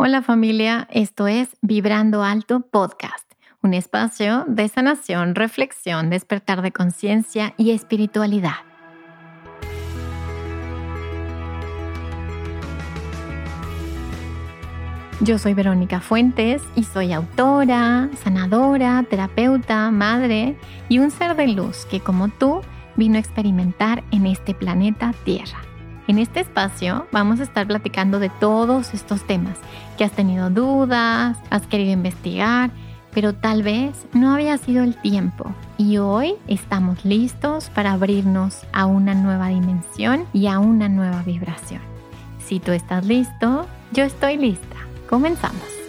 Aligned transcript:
Hola 0.00 0.22
familia, 0.22 0.86
esto 0.92 1.26
es 1.26 1.56
Vibrando 1.60 2.22
Alto 2.22 2.60
Podcast, 2.60 3.32
un 3.62 3.74
espacio 3.74 4.44
de 4.46 4.68
sanación, 4.68 5.34
reflexión, 5.34 6.08
despertar 6.08 6.62
de 6.62 6.70
conciencia 6.70 7.52
y 7.56 7.72
espiritualidad. 7.72 8.58
Yo 15.20 15.36
soy 15.36 15.54
Verónica 15.54 16.00
Fuentes 16.00 16.62
y 16.76 16.84
soy 16.84 17.12
autora, 17.12 18.08
sanadora, 18.22 19.04
terapeuta, 19.10 19.90
madre 19.90 20.56
y 20.88 21.00
un 21.00 21.10
ser 21.10 21.34
de 21.34 21.48
luz 21.48 21.86
que 21.86 21.98
como 21.98 22.28
tú 22.28 22.60
vino 22.94 23.16
a 23.16 23.18
experimentar 23.18 24.04
en 24.12 24.26
este 24.26 24.54
planeta 24.54 25.12
Tierra. 25.24 25.67
En 26.08 26.18
este 26.18 26.40
espacio 26.40 27.06
vamos 27.12 27.38
a 27.38 27.42
estar 27.42 27.66
platicando 27.66 28.18
de 28.18 28.30
todos 28.30 28.94
estos 28.94 29.26
temas 29.26 29.58
que 29.98 30.04
has 30.04 30.12
tenido 30.12 30.48
dudas, 30.48 31.36
has 31.50 31.66
querido 31.66 31.92
investigar, 31.92 32.70
pero 33.12 33.34
tal 33.34 33.62
vez 33.62 34.06
no 34.14 34.32
había 34.32 34.56
sido 34.56 34.82
el 34.84 34.96
tiempo. 34.96 35.52
Y 35.76 35.98
hoy 35.98 36.36
estamos 36.46 37.04
listos 37.04 37.68
para 37.68 37.92
abrirnos 37.92 38.64
a 38.72 38.86
una 38.86 39.12
nueva 39.12 39.48
dimensión 39.48 40.24
y 40.32 40.46
a 40.46 40.58
una 40.58 40.88
nueva 40.88 41.22
vibración. 41.24 41.82
Si 42.42 42.58
tú 42.58 42.72
estás 42.72 43.04
listo, 43.04 43.66
yo 43.92 44.04
estoy 44.04 44.38
lista. 44.38 44.76
Comenzamos. 45.10 45.87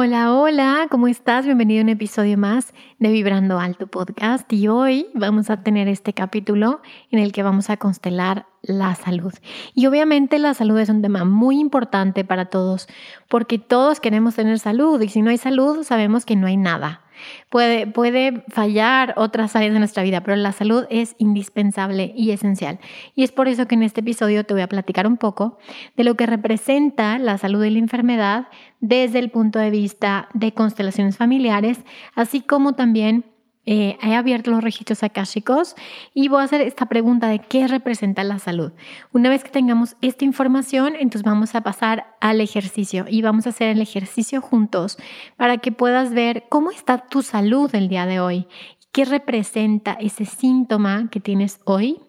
Hola, 0.00 0.32
hola, 0.32 0.86
¿cómo 0.92 1.08
estás? 1.08 1.44
Bienvenido 1.44 1.80
a 1.80 1.82
un 1.82 1.88
episodio 1.88 2.38
más 2.38 2.72
de 3.00 3.10
Vibrando 3.10 3.58
Alto 3.58 3.88
Podcast 3.88 4.52
y 4.52 4.68
hoy 4.68 5.08
vamos 5.12 5.50
a 5.50 5.64
tener 5.64 5.88
este 5.88 6.12
capítulo 6.12 6.80
en 7.10 7.18
el 7.18 7.32
que 7.32 7.42
vamos 7.42 7.68
a 7.68 7.78
constelar 7.78 8.46
la 8.62 8.94
salud. 8.94 9.32
Y 9.74 9.86
obviamente 9.86 10.38
la 10.38 10.54
salud 10.54 10.78
es 10.78 10.88
un 10.88 11.02
tema 11.02 11.24
muy 11.24 11.58
importante 11.58 12.24
para 12.24 12.46
todos 12.46 12.88
porque 13.28 13.58
todos 13.58 14.00
queremos 14.00 14.34
tener 14.34 14.58
salud 14.58 15.00
y 15.00 15.08
si 15.08 15.22
no 15.22 15.30
hay 15.30 15.38
salud 15.38 15.84
sabemos 15.84 16.24
que 16.24 16.36
no 16.36 16.46
hay 16.46 16.56
nada. 16.56 17.02
Puede, 17.48 17.86
puede 17.86 18.44
fallar 18.48 19.14
otras 19.16 19.56
áreas 19.56 19.72
de 19.72 19.78
nuestra 19.80 20.02
vida, 20.02 20.22
pero 20.22 20.36
la 20.36 20.52
salud 20.52 20.84
es 20.88 21.16
indispensable 21.18 22.12
y 22.16 22.30
esencial. 22.30 22.78
Y 23.16 23.24
es 23.24 23.32
por 23.32 23.48
eso 23.48 23.66
que 23.66 23.74
en 23.74 23.82
este 23.82 24.00
episodio 24.00 24.44
te 24.44 24.54
voy 24.54 24.62
a 24.62 24.68
platicar 24.68 25.06
un 25.06 25.16
poco 25.16 25.58
de 25.96 26.04
lo 26.04 26.14
que 26.14 26.26
representa 26.26 27.18
la 27.18 27.38
salud 27.38 27.64
y 27.64 27.70
la 27.70 27.78
enfermedad 27.78 28.48
desde 28.80 29.18
el 29.18 29.30
punto 29.30 29.58
de 29.58 29.70
vista 29.70 30.28
de 30.32 30.52
constelaciones 30.52 31.16
familiares, 31.16 31.78
así 32.14 32.40
como 32.40 32.74
también 32.74 33.24
eh, 33.70 33.98
he 34.00 34.14
abierto 34.14 34.50
los 34.50 34.64
registros 34.64 35.02
akáshicos 35.02 35.76
y 36.14 36.28
voy 36.28 36.40
a 36.40 36.44
hacer 36.44 36.62
esta 36.62 36.86
pregunta 36.86 37.28
de 37.28 37.38
qué 37.38 37.68
representa 37.68 38.24
la 38.24 38.38
salud. 38.38 38.72
Una 39.12 39.28
vez 39.28 39.44
que 39.44 39.50
tengamos 39.50 39.94
esta 40.00 40.24
información, 40.24 40.94
entonces 40.94 41.22
vamos 41.22 41.54
a 41.54 41.60
pasar 41.60 42.16
al 42.22 42.40
ejercicio 42.40 43.04
y 43.06 43.20
vamos 43.20 43.44
a 43.44 43.50
hacer 43.50 43.68
el 43.68 43.82
ejercicio 43.82 44.40
juntos 44.40 44.96
para 45.36 45.58
que 45.58 45.70
puedas 45.70 46.14
ver 46.14 46.46
cómo 46.48 46.70
está 46.70 46.96
tu 46.96 47.20
salud 47.20 47.68
el 47.74 47.90
día 47.90 48.06
de 48.06 48.20
hoy, 48.20 48.46
qué 48.90 49.04
representa 49.04 49.98
ese 50.00 50.24
síntoma 50.24 51.10
que 51.10 51.20
tienes 51.20 51.60
hoy, 51.66 52.00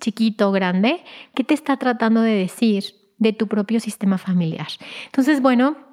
chiquito 0.00 0.50
o 0.50 0.52
grande, 0.52 1.02
qué 1.34 1.42
te 1.42 1.54
está 1.54 1.78
tratando 1.78 2.20
de 2.20 2.34
decir 2.34 2.94
de 3.16 3.32
tu 3.32 3.48
propio 3.48 3.80
sistema 3.80 4.18
familiar. 4.18 4.68
Entonces, 5.06 5.42
bueno, 5.42 5.87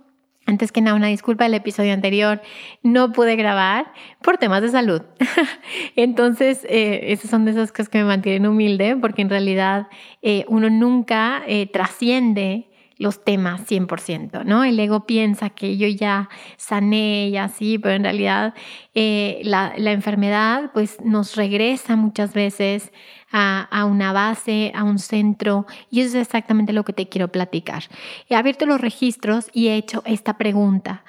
antes 0.45 0.71
que 0.71 0.81
nada, 0.81 0.95
una 0.95 1.07
disculpa, 1.07 1.45
el 1.45 1.53
episodio 1.53 1.93
anterior 1.93 2.41
no 2.83 3.11
pude 3.11 3.35
grabar 3.35 3.91
por 4.21 4.37
temas 4.37 4.61
de 4.61 4.69
salud. 4.69 5.01
Entonces, 5.95 6.65
eh, 6.69 7.11
esas 7.11 7.31
son 7.31 7.45
de 7.45 7.51
esas 7.51 7.71
cosas 7.71 7.89
que 7.89 7.97
me 7.97 8.05
mantienen 8.05 8.47
humilde, 8.47 8.95
porque 8.95 9.21
en 9.23 9.29
realidad 9.29 9.87
eh, 10.21 10.45
uno 10.47 10.69
nunca 10.69 11.41
eh, 11.47 11.67
trasciende 11.67 12.69
los 12.97 13.23
temas 13.23 13.61
100%, 13.69 14.45
¿no? 14.45 14.63
El 14.63 14.79
ego 14.79 15.05
piensa 15.05 15.49
que 15.49 15.77
yo 15.77 15.87
ya 15.87 16.29
sané 16.57 17.29
y 17.29 17.37
así, 17.37 17.77
pero 17.77 17.95
en 17.95 18.03
realidad 18.03 18.53
eh, 18.93 19.41
la, 19.43 19.73
enfermedad 19.75 20.71
pues 20.73 20.97
nos 21.03 21.35
regresa 21.35 21.95
muchas 21.95 22.33
veces 22.33 22.91
a, 23.31 23.85
una 23.85 24.13
base, 24.13 24.71
a 24.73 24.83
un 24.85 24.97
centro, 24.97 25.65
y 25.89 25.99
eso 25.99 26.17
es 26.17 26.27
exactamente 26.27 26.71
lo 26.71 26.85
que 26.85 26.93
te 26.93 27.09
quiero 27.09 27.27
platicar. 27.27 27.83
He 28.29 28.35
abierto 28.35 28.65
los 28.65 28.79
registros 28.79 29.49
y 29.51 29.67
he 29.67 29.75
hecho 29.75 30.01
esta 30.05 30.37
pregunta. 30.37 31.03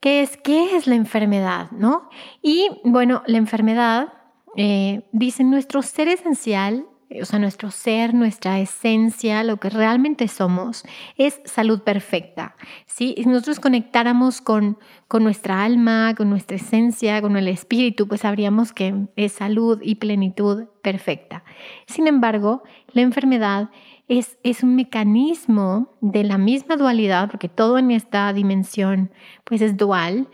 ¿Qué 0.00 0.22
es, 0.22 0.38
qué 0.38 0.76
es 0.76 0.86
la 0.86 0.94
enfermedad? 0.94 1.70
¿no? 1.72 2.08
Y 2.40 2.68
bueno, 2.84 3.22
la 3.26 3.36
enfermedad, 3.36 4.14
eh, 4.56 5.02
dice, 5.12 5.44
nuestro 5.44 5.82
ser 5.82 6.08
esencial 6.08 6.86
o 7.20 7.24
sea, 7.24 7.38
nuestro 7.38 7.70
ser, 7.70 8.14
nuestra 8.14 8.58
esencia, 8.58 9.44
lo 9.44 9.58
que 9.58 9.70
realmente 9.70 10.28
somos, 10.28 10.84
es 11.16 11.40
salud 11.44 11.82
perfecta. 11.82 12.56
Si 12.86 13.14
nosotros 13.26 13.60
conectáramos 13.60 14.40
con, 14.40 14.78
con 15.08 15.22
nuestra 15.22 15.62
alma, 15.62 16.14
con 16.16 16.30
nuestra 16.30 16.56
esencia, 16.56 17.22
con 17.22 17.36
el 17.36 17.48
espíritu, 17.48 18.08
pues 18.08 18.22
sabríamos 18.22 18.72
que 18.72 19.06
es 19.16 19.32
salud 19.32 19.78
y 19.82 19.96
plenitud 19.96 20.64
perfecta. 20.82 21.44
Sin 21.86 22.06
embargo, 22.06 22.62
la 22.92 23.02
enfermedad 23.02 23.70
es, 24.08 24.38
es, 24.44 24.62
un 24.62 24.76
mecanismo 24.76 25.96
de 26.00 26.22
la 26.22 26.38
misma 26.38 26.76
dualidad, 26.76 27.28
porque 27.28 27.48
todo 27.48 27.78
en 27.78 27.90
esta 27.90 28.32
dimensión 28.32 29.10
pues 29.44 29.62
es 29.62 29.76
dual, 29.76 30.28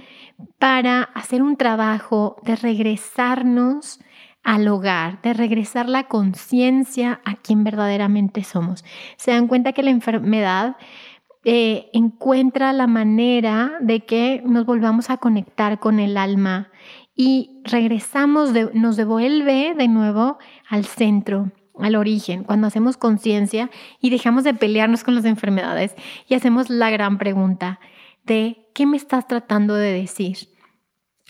para 0.59 1.03
hacer 1.03 1.43
un 1.43 1.57
trabajo 1.57 2.37
de 2.43 2.57
regresarnos 2.57 4.01
al 4.43 4.67
hogar, 4.69 5.21
de 5.23 5.35
regresar 5.35 5.89
la 5.89 6.09
conciencia 6.09 7.21
a 7.25 7.37
quien 7.37 7.65
verdaderamente 7.65 8.45
somos. 8.45 8.85
Se 9.17 9.31
dan 9.31 9.47
cuenta 9.47 9.73
que 9.73 9.83
la 9.83 9.91
enfermedad 9.91 10.77
eh, 11.45 11.91
encuentra 11.93 12.73
la 12.73 12.87
manera 12.87 13.73
de 13.81 14.01
que 14.05 14.43
nos 14.45 14.65
volvamos 14.65 15.11
a 15.11 15.17
conectar 15.17 15.79
con 15.81 15.99
el 16.01 16.17
alma 16.17 16.71
y 17.17 17.61
regresamos, 17.65 18.51
nos 18.75 18.97
devuelve 18.97 19.75
de 19.77 19.89
nuevo 19.89 20.39
al 20.69 20.85
centro, 20.85 21.53
al 21.79 21.97
origen, 21.97 22.45
cuando 22.45 22.67
hacemos 22.67 22.97
conciencia 22.97 23.71
y 24.01 24.11
dejamos 24.11 24.45
de 24.45 24.55
pelearnos 24.55 25.05
con 25.05 25.15
las 25.15 25.25
enfermedades 25.25 25.95
y 26.29 26.35
hacemos 26.35 26.71
la 26.71 26.91
gran 26.91 27.19
pregunta 27.19 27.81
de 28.25 28.69
¿qué 28.75 28.87
me 28.87 28.97
estás 28.97 29.27
tratando 29.27 29.75
de 29.75 29.93
decir? 29.93 30.52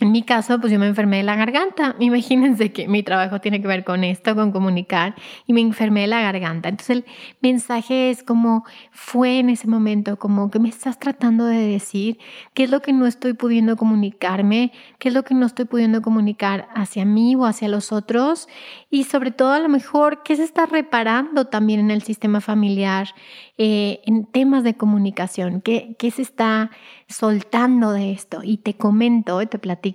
En 0.02 0.10
mi 0.10 0.24
caso, 0.24 0.58
pues 0.60 0.72
yo 0.72 0.80
me 0.80 0.88
enfermé 0.88 1.18
de 1.18 1.22
la 1.22 1.36
garganta. 1.36 1.94
Imagínense 2.00 2.72
que 2.72 2.88
mi 2.88 3.04
trabajo 3.04 3.40
tiene 3.40 3.62
que 3.62 3.68
ver 3.68 3.84
con 3.84 4.02
esto, 4.02 4.34
con 4.34 4.50
comunicar, 4.50 5.14
y 5.46 5.52
me 5.52 5.60
enfermé 5.60 6.00
de 6.00 6.06
la 6.08 6.20
garganta. 6.20 6.68
Entonces 6.68 6.96
el 6.96 7.04
mensaje 7.40 8.10
es 8.10 8.24
como 8.24 8.64
fue 8.90 9.38
en 9.38 9.48
ese 9.48 9.68
momento, 9.68 10.18
como 10.18 10.50
que 10.50 10.58
me 10.58 10.68
estás 10.68 10.98
tratando 10.98 11.44
de 11.44 11.68
decir, 11.68 12.18
qué 12.52 12.64
es 12.64 12.70
lo 12.70 12.82
que 12.82 12.92
no 12.92 13.06
estoy 13.06 13.34
pudiendo 13.34 13.76
comunicarme, 13.76 14.72
qué 14.98 15.08
es 15.08 15.14
lo 15.14 15.22
que 15.22 15.34
no 15.34 15.46
estoy 15.46 15.66
pudiendo 15.66 16.02
comunicar 16.02 16.68
hacia 16.74 17.04
mí 17.04 17.36
o 17.36 17.46
hacia 17.46 17.68
los 17.68 17.92
otros, 17.92 18.48
y 18.90 19.04
sobre 19.04 19.30
todo 19.30 19.52
a 19.52 19.60
lo 19.60 19.68
mejor 19.68 20.24
qué 20.24 20.34
se 20.34 20.42
está 20.42 20.66
reparando 20.66 21.46
también 21.46 21.78
en 21.78 21.92
el 21.92 22.02
sistema 22.02 22.40
familiar, 22.40 23.14
eh, 23.56 24.00
en 24.06 24.26
temas 24.26 24.64
de 24.64 24.74
comunicación, 24.74 25.60
qué, 25.60 25.94
qué 25.96 26.10
se 26.10 26.22
está 26.22 26.70
soltando 27.12 27.92
de 27.92 28.12
esto. 28.12 28.40
Y 28.42 28.56
te 28.56 28.74
comento, 28.74 29.46
te 29.46 29.58
platico, 29.58 29.91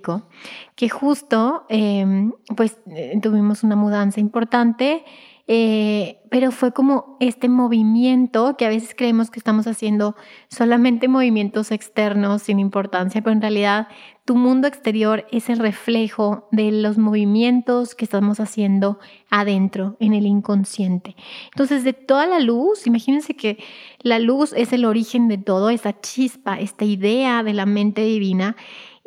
que 0.74 0.88
justo 0.88 1.64
em, 1.68 2.32
pues 2.56 2.78
eh, 2.86 3.18
tuvimos 3.22 3.62
una 3.62 3.76
mudanza 3.76 4.20
importante, 4.20 5.04
eh, 5.50 6.20
pero 6.30 6.52
fue 6.52 6.72
como 6.72 7.16
este 7.20 7.48
movimiento 7.48 8.58
que 8.58 8.66
a 8.66 8.68
veces 8.68 8.94
creemos 8.94 9.30
que 9.30 9.40
estamos 9.40 9.66
haciendo 9.66 10.14
solamente 10.50 11.08
movimientos 11.08 11.70
externos 11.70 12.42
sin 12.42 12.58
importancia, 12.58 13.22
pero 13.22 13.32
en 13.32 13.40
realidad 13.40 13.88
tu 14.26 14.36
mundo 14.36 14.68
exterior 14.68 15.26
es 15.32 15.48
el 15.48 15.58
reflejo 15.58 16.50
de 16.52 16.70
los 16.70 16.98
movimientos 16.98 17.94
que 17.94 18.04
estamos 18.04 18.40
haciendo 18.40 18.98
adentro, 19.30 19.96
en 20.00 20.12
el 20.12 20.26
inconsciente. 20.26 21.16
Entonces, 21.50 21.82
de 21.82 21.94
toda 21.94 22.26
la 22.26 22.40
luz, 22.40 22.86
imagínense 22.86 23.34
que 23.34 23.56
la 24.00 24.18
luz 24.18 24.52
es 24.54 24.74
el 24.74 24.84
origen 24.84 25.28
de 25.28 25.38
todo, 25.38 25.70
esa 25.70 25.98
chispa, 25.98 26.60
esta 26.60 26.84
idea 26.84 27.42
de 27.42 27.54
la 27.54 27.64
mente 27.64 28.02
divina, 28.02 28.54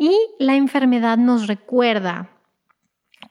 y 0.02 0.18
la 0.40 0.56
enfermedad 0.56 1.20
nos 1.20 1.46
recuerda 1.46 2.32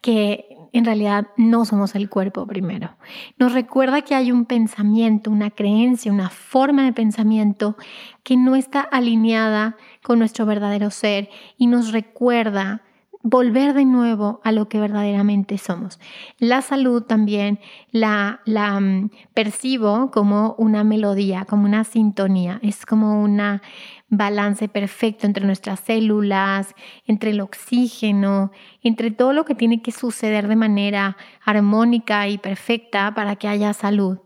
que 0.01 0.57
en 0.73 0.85
realidad 0.85 1.27
no 1.37 1.65
somos 1.65 1.97
el 1.97 2.09
cuerpo 2.09 2.47
primero. 2.47 2.97
Nos 3.39 3.55
recuerda 3.55 4.03
que 4.03 4.15
hay 4.15 4.31
un 4.31 4.45
pensamiento, 4.45 5.33
una 5.33 5.51
creencia, 5.51 6.13
una 6.13 6.31
forma 6.31 6.85
de 6.85 6.93
pensamiento 6.93 7.77
que 8.23 8.37
no 8.37 8.55
está 8.55 8.83
alineada 8.83 9.77
con 10.05 10.21
nuestro 10.21 10.47
verdadero 10.47 10.93
ser 10.93 11.29
y 11.59 11.67
nos 11.67 11.91
recuerda 11.91 12.83
volver 13.23 13.75
de 13.75 13.85
nuevo 13.85 14.41
a 14.45 14.53
lo 14.53 14.69
que 14.69 14.81
verdaderamente 14.81 15.59
somos. 15.59 16.01
La 16.39 16.63
salud 16.63 17.03
también 17.03 17.61
la, 17.91 18.41
la 18.47 18.81
mm, 18.81 19.11
percibo 19.35 20.11
como 20.11 20.55
una 20.59 20.85
melodía, 20.85 21.45
como 21.45 21.65
una 21.67 21.85
sintonía, 21.85 22.59
es 22.63 22.87
como 22.87 23.23
un 23.23 23.61
balance 24.09 24.69
perfecto 24.69 25.27
entre 25.27 25.45
nuestras 25.45 25.81
células, 25.81 26.75
entre 27.07 27.31
el 27.31 27.41
oxígeno, 27.41 28.53
entre 28.83 29.11
todo 29.11 29.33
lo 29.33 29.45
que 29.45 29.55
tiene 29.55 29.83
que 29.83 29.93
suceder 29.93 30.49
de 30.49 30.57
manera 30.57 31.17
armónica 31.45 32.27
y 32.29 32.39
perfecta 32.39 33.15
para 33.15 33.37
que 33.37 33.49
haya 33.49 33.73
salud. 33.73 34.19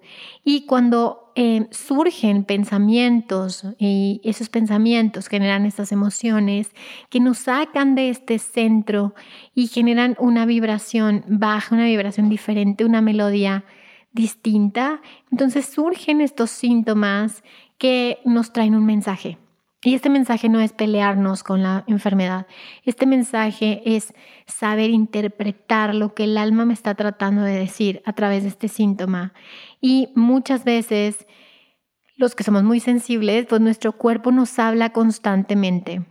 Y 0.45 0.67
cuando 0.67 1.24
eh, 1.37 1.67
surgen 1.71 2.45
pensamientos 2.45 3.65
y 3.79 4.21
esos 4.23 4.49
pensamientos 4.49 5.27
generan 5.27 5.67
estas 5.67 5.91
emociones 5.91 6.71
que 7.11 7.19
nos 7.19 7.39
sacan 7.39 7.97
de 7.97 8.11
este 8.11 8.39
centro 8.39 9.15
y 9.55 9.67
generan 9.67 10.17
una 10.21 10.47
vibración 10.47 11.25
baja, 11.27 11.75
una 11.75 11.87
vibración 11.87 12.29
diferente, 12.29 12.85
una 12.85 13.01
melodía 13.01 13.65
distinta. 14.13 15.01
Entonces 15.33 15.67
surgen 15.67 16.21
estos 16.21 16.51
síntomas 16.51 17.43
que 17.79 18.19
nos 18.25 18.53
traen 18.53 18.77
un 18.77 18.87
mensaje. 18.87 19.39
Y 19.85 19.95
este 19.95 20.09
mensaje 20.09 20.49
no 20.49 20.61
es 20.61 20.73
pelearnos 20.73 21.43
con 21.43 21.63
la 21.63 21.85
enfermedad. 21.87 22.47
Este 22.85 23.05
mensaje 23.05 23.83
es 23.85 24.15
saber 24.47 24.91
interpretar 24.91 25.95
lo 25.95 26.15
que 26.15 26.25
el 26.25 26.39
alma 26.39 26.65
me 26.65 26.73
está 26.73 26.95
tratando 26.95 27.43
de 27.43 27.59
decir 27.59 28.03
a 28.07 28.15
través 28.15 28.45
de 28.45 28.49
este 28.49 28.69
síntoma. 28.69 29.35
Y 29.83 30.09
muchas 30.15 30.65
veces 30.65 31.27
los 32.17 32.35
que 32.35 32.45
somos 32.45 32.63
muy 32.63 32.81
sensibles, 32.81 33.47
pues 33.47 33.61
nuestro 33.61 33.93
cuerpo 33.93 34.33
nos 34.33 34.59
habla 34.59 34.91
constantemente 34.91 36.03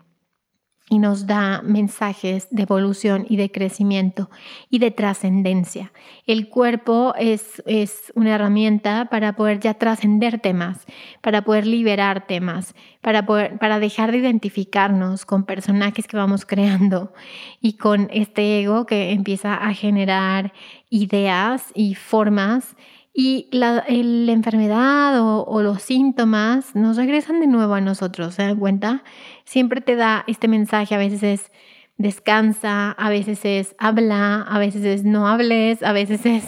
y 0.94 1.00
nos 1.00 1.26
da 1.26 1.64
mensajes 1.64 2.48
de 2.52 2.62
evolución 2.62 3.26
y 3.28 3.36
de 3.36 3.52
crecimiento 3.52 4.30
y 4.70 4.78
de 4.78 4.92
trascendencia. 4.92 5.92
El 6.28 6.50
cuerpo 6.50 7.16
es, 7.18 7.64
es, 7.66 8.14
una 8.14 8.36
herramienta 8.36 9.06
para 9.10 9.36
poder 9.36 9.60
ya 9.60 9.74
trascender 9.74 10.40
temas, 10.40 10.86
para 11.22 11.44
poder 11.44 11.66
liberar 11.66 12.28
temas, 12.28 12.76
para, 13.02 13.26
poder, 13.26 13.58
para 13.58 13.80
dejar 13.80 14.12
de 14.12 14.20
identificarnos 14.20 15.26
con 15.26 15.46
personajes 15.46 16.06
que 16.06 16.16
vamos 16.16 16.46
creando 16.46 17.12
y 17.60 17.74
con 17.78 18.08
este 18.14 18.62
ego 18.62 18.86
que 18.86 19.14
empieza 19.14 19.56
a 19.56 19.74
generar 19.74 20.54
ideas 20.92 21.72
y 21.74 21.96
formas 21.96 22.76
y 23.14 23.48
la, 23.52 23.84
enfermedad 23.88 25.22
o, 25.22 25.62
los 25.62 25.84
síntomas 25.84 26.76
nos 26.76 26.98
regresan 26.98 27.40
de 27.40 27.48
nuevo 27.48 27.76
a 27.76 27.82
nosotros, 27.82 28.34
¿se 28.34 28.42
dan 28.42 28.58
cuenta? 28.58 29.04
Siempre 29.46 29.82
te 29.82 29.96
da 29.96 30.24
este 30.28 30.48
mensaje, 30.48 30.96
a 30.96 30.98
veces 30.98 31.22
es 31.22 31.52
descansa, 31.98 32.92
a 32.92 33.10
veces 33.10 33.46
es 33.46 33.76
habla, 33.78 34.42
a 34.42 34.58
veces 34.58 34.84
es 34.84 35.04
no 35.04 35.28
hables, 35.28 35.84
a 35.84 35.94
veces 35.94 36.26
es 36.26 36.44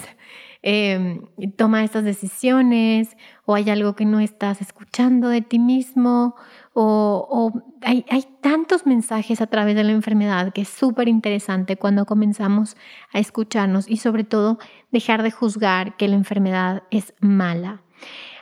em, 0.67 1.21
toma 1.57 1.83
estas 1.83 2.03
decisiones 2.03 3.15
o 3.45 3.53
hay 3.53 3.69
algo 3.69 3.95
que 3.95 4.03
no 4.03 4.19
estás 4.19 4.61
escuchando 4.61 5.29
de 5.29 5.41
ti 5.41 5.59
mismo 5.59 6.33
o, 6.73 7.53
hay, 7.83 8.03
tantos 8.41 8.87
mensajes 8.87 9.41
a 9.41 9.47
través 9.47 9.75
de 9.75 9.83
la 9.83 9.91
enfermedad 9.91 10.53
que 10.53 10.61
es 10.61 10.69
súper 10.69 11.07
interesante 11.07 11.77
cuando 11.77 12.07
comenzamos 12.07 12.77
a 13.13 13.19
escucharnos 13.19 13.87
y 13.87 13.97
sobre 13.97 14.23
todo 14.23 14.57
dejar 14.91 15.21
de 15.21 15.29
juzgar 15.29 15.97
que 15.97 16.07
la 16.07 16.15
enfermedad 16.15 16.81
es 16.89 17.13
mala. 17.19 17.83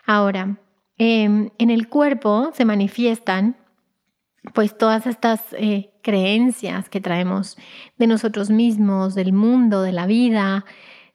Ahora, 0.06 0.60
em, 0.98 1.50
en 1.58 1.70
el 1.70 1.90
cuerpo 1.90 2.52
se 2.54 2.64
manifiestan 2.64 3.58
pues 4.54 4.78
todas 4.78 5.08
estas 5.08 5.42
eh, 5.58 5.92
creencias 6.02 6.90
que 6.90 7.02
traemos 7.02 7.58
de 7.98 8.08
nosotros 8.08 8.50
mismos, 8.50 9.14
del 9.14 9.34
mundo, 9.34 9.82
de 9.82 9.92
la 9.92 10.06
vida, 10.06 10.64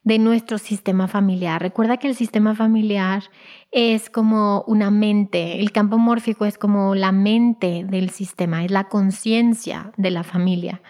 de 0.08 0.18
nuestro 0.18 0.56
sistema 0.56 1.06
familiar. 1.06 1.60
Recuerda 1.60 1.98
que 1.98 2.08
el 2.08 2.14
sistema 2.14 2.54
familiar 2.54 3.24
es 3.70 4.08
como 4.08 4.64
una 4.66 4.90
mente, 4.90 5.60
el 5.60 5.70
campo 5.70 5.98
mórfico 5.98 6.46
es 6.46 6.56
como 6.56 6.94
la 6.94 7.12
mente 7.12 7.84
del 7.84 8.08
sistema, 8.08 8.64
es 8.64 8.70
la 8.70 8.88
conciencia 8.88 9.92
de 9.98 10.10
la 10.10 10.24
familia. 10.24 10.80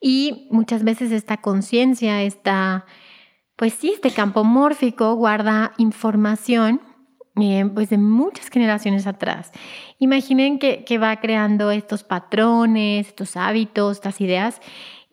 Y 0.00 0.48
muchas 0.50 0.82
veces 0.82 1.12
esta 1.12 1.36
conciencia, 1.42 2.22
esta, 2.22 2.86
pues 3.56 3.74
sí, 3.74 3.92
este 3.92 4.10
campo 4.10 4.44
mórfico 4.44 5.14
guarda 5.14 5.74
información 5.76 6.80
eh, 7.38 7.68
pues 7.74 7.90
de 7.90 7.98
muchas 7.98 8.48
generaciones 8.48 9.06
atrás. 9.06 9.52
Imaginen 9.98 10.58
que, 10.58 10.84
que 10.84 10.96
va 10.96 11.16
creando 11.16 11.70
estos 11.70 12.02
patrones, 12.02 13.08
estos 13.08 13.36
hábitos, 13.36 13.98
estas 13.98 14.22
ideas 14.22 14.62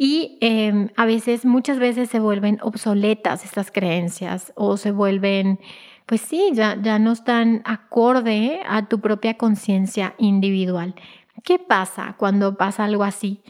y 0.03 0.39
em, 0.41 0.89
a 0.95 1.05
veces, 1.05 1.45
muchas 1.45 1.77
veces 1.77 2.09
se 2.09 2.19
vuelven 2.19 2.57
obsoletas 2.63 3.45
estas 3.45 3.69
creencias 3.69 4.51
o 4.55 4.75
se 4.75 4.89
vuelven, 4.89 5.59
pues 6.07 6.21
sí, 6.21 6.49
ya, 6.53 6.75
ya 6.81 6.97
no 6.97 7.11
están 7.11 7.61
acorde 7.65 8.61
a 8.67 8.87
tu 8.87 8.99
propia 8.99 9.37
conciencia 9.37 10.15
individual. 10.17 10.95
¿Qué 11.43 11.59
pasa 11.59 12.15
cuando 12.17 12.57
pasa 12.57 12.85
algo 12.85 13.03
así? 13.03 13.43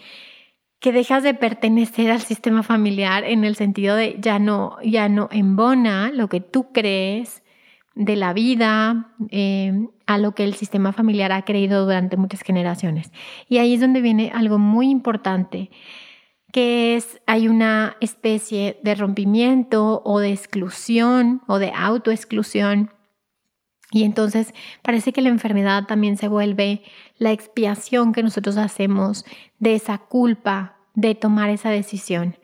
que 0.82 0.92
dejas 0.92 1.24
de 1.24 1.36
pertenecer 1.36 2.10
al 2.12 2.22
sistema 2.22 2.64
familiar 2.64 3.24
en 3.24 3.46
el 3.46 3.56
sentido 3.56 3.96
de 3.96 4.18
ya 4.20 4.40
no, 4.40 4.78
ya 4.84 5.08
no 5.10 5.30
embona 5.32 6.12
lo 6.12 6.28
que 6.28 6.42
tú 6.42 6.74
crees 6.74 7.44
de 7.94 8.16
la 8.16 8.34
vida 8.34 9.14
em, 9.30 9.90
a 10.08 10.18
lo 10.18 10.34
que 10.34 10.44
el 10.44 10.56
sistema 10.56 10.92
familiar 10.92 11.32
ha 11.32 11.44
creído 11.44 11.86
durante 11.86 12.18
muchas 12.18 12.42
generaciones. 12.42 13.12
Y 13.48 13.60
ahí 13.60 13.76
es 13.76 13.80
donde 13.80 14.02
viene 14.02 14.32
algo 14.34 14.58
muy 14.58 14.90
importante 14.90 15.70
que 16.52 16.96
es, 16.96 17.22
hay 17.28 17.48
una 17.48 17.96
especie 18.02 18.80
de 18.84 18.96
rompimiento 18.96 20.02
o 20.04 20.20
de 20.20 20.32
exclusión 20.32 21.42
o 21.48 21.60
de 21.60 21.72
autoexclusión. 21.76 22.92
Y 23.92 24.04
entonces 24.04 24.54
parece 24.82 25.12
que 25.12 25.22
la 25.22 25.30
enfermedad 25.30 25.86
también 25.86 26.18
se 26.18 26.28
vuelve 26.28 26.84
la 27.18 27.32
expiación 27.32 28.14
que 28.14 28.24
nosotros 28.24 28.58
hacemos 28.58 29.26
de 29.60 29.76
esa 29.76 29.98
culpa 29.98 30.78
de 30.94 31.16
tomar 31.16 31.50
esa 31.50 31.70
decisión. 31.70 32.38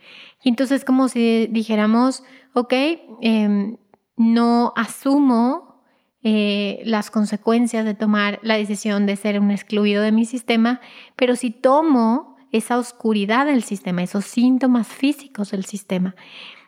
Y 0.43 0.49
entonces 0.49 0.85
como 0.85 1.07
si 1.09 1.47
dijéramos, 1.47 2.23
ok, 2.53 2.73
em, 3.21 3.77
no 4.15 4.73
asumo 4.75 5.83
eh, 6.23 6.81
las 6.83 7.11
consecuencias 7.11 7.85
de 7.85 7.93
tomar 7.93 8.39
la 8.41 8.55
decisión 8.55 9.05
de 9.05 9.15
ser 9.15 9.39
un 9.39 9.51
excluido 9.51 10.01
de 10.01 10.11
mi 10.11 10.25
sistema, 10.25 10.81
pero 11.15 11.35
si 11.35 11.51
tomo 11.51 12.36
esa 12.51 12.77
oscuridad 12.77 13.45
del 13.45 13.63
sistema, 13.63 14.03
esos 14.03 14.25
síntomas 14.25 14.87
físicos 14.87 15.51
del 15.51 15.65
sistema. 15.65 16.15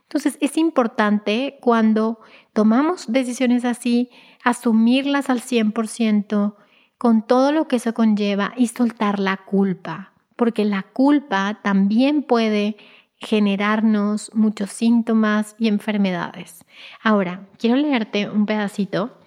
Entonces 0.03 0.37
es 0.41 0.57
importante 0.57 1.57
cuando 1.61 2.19
tomamos 2.53 3.11
decisiones 3.11 3.63
así, 3.63 4.09
asumirlas 4.43 5.29
al 5.29 5.41
100% 5.41 6.55
con 6.97 7.21
todo 7.25 7.51
lo 7.51 7.67
que 7.67 7.77
eso 7.77 7.93
conlleva 7.93 8.53
y 8.57 8.67
soltar 8.67 9.19
la 9.19 9.37
culpa, 9.37 10.13
porque 10.35 10.65
la 10.65 10.83
culpa 10.83 11.59
también 11.61 12.23
puede 12.23 12.75
generarnos 13.17 14.31
muchos 14.33 14.71
síntomas 14.71 15.55
y 15.59 15.67
enfermedades. 15.67 16.65
Ahora, 17.03 17.47
quiero 17.57 17.75
leerte 17.75 18.29
un 18.29 18.45
pedacito 18.45 19.18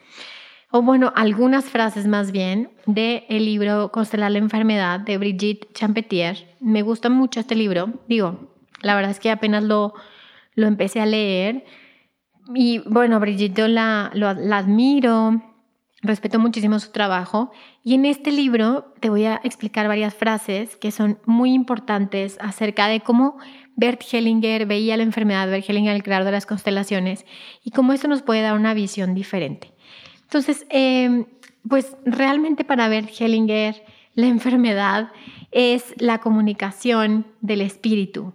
o 0.72 0.80
bueno, 0.80 1.12
algunas 1.14 1.66
frases 1.66 2.06
más 2.06 2.32
bien, 2.32 2.70
del 2.86 3.24
el 3.28 3.44
libro 3.44 3.92
Constelar 3.92 4.32
la 4.32 4.38
enfermedad 4.38 5.00
de 5.00 5.18
Brigitte 5.18 5.70
Champetier. 5.74 6.56
Me 6.60 6.80
gusta 6.80 7.10
mucho 7.10 7.40
este 7.40 7.54
libro. 7.54 7.90
Digo, 8.08 8.54
la 8.80 8.94
verdad 8.94 9.10
es 9.10 9.20
que 9.20 9.30
apenas 9.30 9.62
lo, 9.62 9.92
lo 10.54 10.66
empecé 10.66 11.00
a 11.00 11.06
leer. 11.06 11.66
Y 12.54 12.78
bueno, 12.88 13.20
Brigitte 13.20 13.68
la, 13.68 14.10
la 14.14 14.56
admiro, 14.56 15.42
respeto 16.00 16.38
muchísimo 16.38 16.78
su 16.78 16.90
trabajo. 16.90 17.52
Y 17.84 17.94
en 17.94 18.06
este 18.06 18.32
libro 18.32 18.94
te 19.00 19.10
voy 19.10 19.26
a 19.26 19.42
explicar 19.44 19.88
varias 19.88 20.14
frases 20.14 20.76
que 20.76 20.90
son 20.90 21.18
muy 21.26 21.52
importantes 21.52 22.38
acerca 22.40 22.88
de 22.88 23.00
cómo 23.00 23.36
Bert 23.76 24.02
Hellinger 24.10 24.64
veía 24.64 24.96
la 24.96 25.02
enfermedad, 25.02 25.50
Bert 25.50 25.68
Hellinger, 25.68 25.94
el 25.94 26.02
creador 26.02 26.24
de 26.24 26.32
las 26.32 26.46
constelaciones, 26.46 27.26
y 27.62 27.72
cómo 27.72 27.92
esto 27.92 28.08
nos 28.08 28.22
puede 28.22 28.40
dar 28.40 28.54
una 28.54 28.72
visión 28.72 29.14
diferente. 29.14 29.71
Entonces, 30.32 30.66
em, 30.70 31.26
pues 31.68 31.94
realmente 32.06 32.64
para 32.64 32.88
ver 32.88 33.04
Hellinger, 33.06 33.84
la 34.14 34.28
enfermedad 34.28 35.12
es 35.50 35.92
la 35.98 36.20
comunicación 36.20 37.26
del 37.42 37.60
espíritu. 37.60 38.32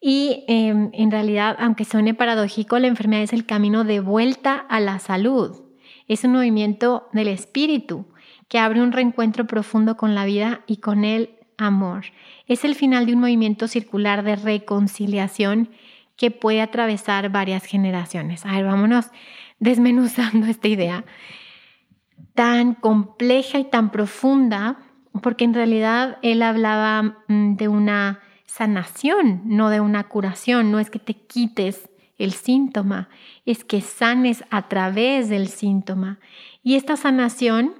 Y 0.00 0.44
em, 0.48 0.88
en 0.94 1.10
realidad, 1.10 1.54
aunque 1.60 1.84
suene 1.84 2.14
paradójico, 2.14 2.78
la 2.78 2.86
enfermedad 2.86 3.24
es 3.24 3.34
el 3.34 3.44
camino 3.44 3.84
de 3.84 4.00
vuelta 4.00 4.54
a 4.54 4.80
la 4.80 4.98
salud. 5.00 5.64
Es 6.08 6.24
un 6.24 6.32
movimiento 6.32 7.10
del 7.12 7.28
espíritu 7.28 8.06
que 8.48 8.58
abre 8.58 8.80
un 8.80 8.92
reencuentro 8.92 9.46
profundo 9.46 9.98
con 9.98 10.14
la 10.14 10.24
vida 10.24 10.62
y 10.66 10.78
con 10.78 11.04
el 11.04 11.28
amor. 11.58 12.04
Es 12.46 12.64
el 12.64 12.74
final 12.74 13.04
de 13.04 13.12
un 13.12 13.20
movimiento 13.20 13.68
circular 13.68 14.22
de 14.22 14.36
reconciliación 14.36 15.68
que 16.16 16.30
puede 16.30 16.62
atravesar 16.62 17.28
varias 17.28 17.64
generaciones. 17.64 18.46
A 18.46 18.52
ver, 18.52 18.64
vámonos 18.64 19.10
desmenuzando 19.64 20.46
esta 20.54 20.68
idea 20.68 21.04
tan 22.34 22.74
compleja 22.74 23.58
y 23.58 23.64
tan 23.64 23.90
profunda, 23.90 24.78
porque 25.22 25.44
en 25.44 25.54
realidad 25.54 26.18
él 26.22 26.42
hablaba 26.42 27.18
mm, 27.28 27.56
de 27.56 27.68
una 27.68 28.20
sanación, 28.46 29.42
no 29.44 29.70
de 29.70 29.80
una 29.80 30.04
curación, 30.08 30.70
no 30.70 30.80
es 30.80 30.90
que 30.90 30.98
te 30.98 31.14
quites 31.14 31.88
el 32.18 32.32
síntoma, 32.32 33.08
es 33.44 33.64
que 33.64 33.80
sanes 33.80 34.44
a 34.50 34.68
través 34.68 35.28
del 35.28 35.48
síntoma. 35.48 36.18
Y 36.62 36.74
esta 36.74 36.96
sanación 36.96 37.74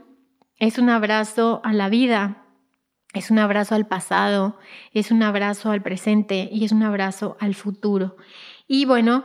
es 0.59 0.79
un 0.79 0.89
abrazo 0.89 1.61
a 1.65 1.73
la 1.73 1.89
vida, 1.89 2.45
es 3.13 3.31
un 3.31 3.39
abrazo 3.39 3.75
al 3.75 3.87
pasado, 3.87 4.59
es 4.93 5.11
un 5.11 5.23
abrazo 5.23 5.71
al 5.71 5.83
presente 5.83 6.49
y 6.53 6.65
es 6.65 6.73
un 6.73 6.83
abrazo 6.83 7.37
al 7.41 7.55
futuro. 7.55 8.17
Y 8.67 8.85
bueno, 8.85 9.25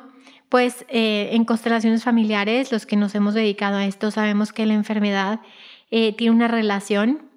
pues 0.50 0.86
eh, 0.90 1.30
en 1.34 1.46
constelaciones 1.46 2.04
familiares, 2.04 2.72
los 2.72 2.86
que 2.86 2.96
nos 2.96 3.14
hemos 3.16 3.36
dedicado 3.36 3.78
a 3.78 3.86
esto, 3.86 4.12
sabemos 4.12 4.52
que 4.52 4.66
la 4.66 4.74
enfermedad 4.74 5.42
eh, 5.92 6.14
tiene 6.14 6.36
una 6.36 6.48
relación 6.48 7.30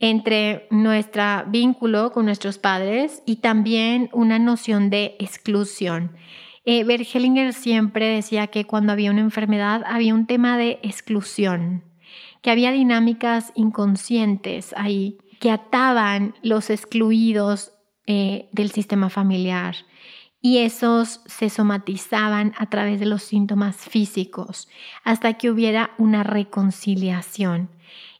entre 0.00 0.66
nuestro 0.70 1.44
vínculo 1.46 2.10
con 2.10 2.24
nuestros 2.24 2.58
padres 2.58 3.22
y 3.26 3.36
también 3.36 4.08
una 4.12 4.38
noción 4.38 4.90
de 4.90 5.16
exclusión. 5.20 6.16
Eh, 6.64 6.84
Bert 6.84 7.06
Hellinger 7.14 7.52
siempre 7.52 8.06
decía 8.06 8.48
que 8.48 8.66
cuando 8.66 8.92
había 8.92 9.10
una 9.10 9.20
enfermedad 9.20 9.82
había 9.86 10.14
un 10.14 10.26
tema 10.26 10.58
de 10.58 10.78
exclusión, 10.82 11.84
que 12.42 12.50
había 12.50 12.72
dinámicas 12.72 13.52
inconscientes 13.54 14.74
ahí 14.76 15.18
que 15.38 15.50
ataban 15.50 16.34
los 16.42 16.70
excluidos 16.70 17.72
eh, 18.06 18.48
del 18.52 18.70
sistema 18.70 19.08
familiar 19.08 19.76
y 20.42 20.58
esos 20.58 21.20
se 21.26 21.50
somatizaban 21.50 22.54
a 22.56 22.66
través 22.66 22.98
de 22.98 23.06
los 23.06 23.22
síntomas 23.22 23.76
físicos 23.76 24.68
hasta 25.04 25.34
que 25.34 25.50
hubiera 25.50 25.90
una 25.98 26.22
reconciliación. 26.22 27.70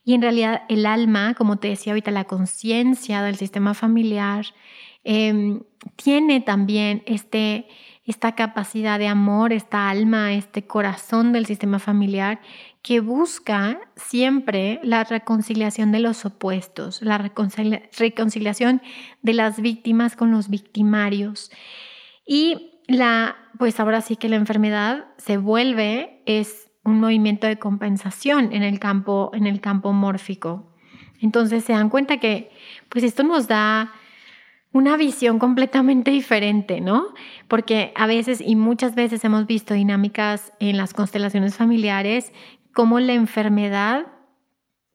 Y 0.05 0.15
en 0.15 0.23
realidad 0.23 0.62
el 0.69 0.87
alma, 0.87 1.35
como 1.35 1.57
te 1.57 1.69
decía 1.69 1.93
ahorita, 1.93 2.11
la 2.11 2.25
conciencia 2.25 3.23
del 3.23 3.37
sistema 3.37 3.75
familiar, 3.75 4.47
em, 5.05 5.62
tiene 5.97 6.41
también 6.41 7.03
este, 7.07 7.69
esta 8.05 8.35
capacidad 8.35 8.99
de 8.99 9.09
amor, 9.09 9.53
esta 9.53 9.89
alma, 9.89 10.35
este 10.35 10.67
corazón 10.67 11.33
del 11.33 11.47
sistema 11.47 11.79
familiar 11.79 12.41
que 12.83 13.00
busca 13.00 13.79
siempre 13.97 14.81
la 14.83 15.05
reconciliación 15.05 15.93
de 15.93 16.00
los 16.00 16.25
opuestos, 16.25 17.03
la 17.03 17.19
reconciliación 17.19 18.83
de 19.23 19.35
las 19.35 19.61
víctimas 19.61 20.17
con 20.17 20.31
los 20.31 20.49
victimarios. 20.49 21.50
Y 22.32 22.78
la, 22.87 23.34
pues 23.58 23.80
ahora 23.80 24.02
sí 24.02 24.14
que 24.14 24.28
la 24.28 24.37
enfermedad 24.37 25.06
se 25.16 25.37
vuelve, 25.37 26.22
es 26.26 26.70
un 26.84 27.00
movimiento 27.00 27.49
de 27.49 27.58
compensación 27.58 28.52
en 28.52 28.62
el 28.62 28.78
campo, 28.78 29.32
en 29.34 29.49
el 29.49 29.60
campo 29.60 29.92
mórfico. 29.92 30.72
Entonces 31.20 31.64
se 31.64 31.72
dan 31.72 31.88
cuenta 31.88 32.18
que 32.18 32.52
pues 32.88 33.02
esto 33.02 33.25
nos 33.25 33.49
da 33.49 33.90
una 34.70 34.96
visión 34.96 35.40
completamente 35.40 36.12
diferente, 36.12 36.80
¿no? 36.80 37.06
Porque 37.49 37.92
a 37.96 38.06
veces 38.06 38.40
y 38.40 38.54
muchas 38.54 38.94
veces 38.94 39.25
hemos 39.25 39.49
visto 39.49 39.75
dinámicas 39.75 40.52
en 40.60 40.76
las 40.76 40.94
constelaciones 40.94 41.56
familiares 41.56 42.32
como 42.72 43.00
la 43.00 43.14
enfermedad 43.14 44.06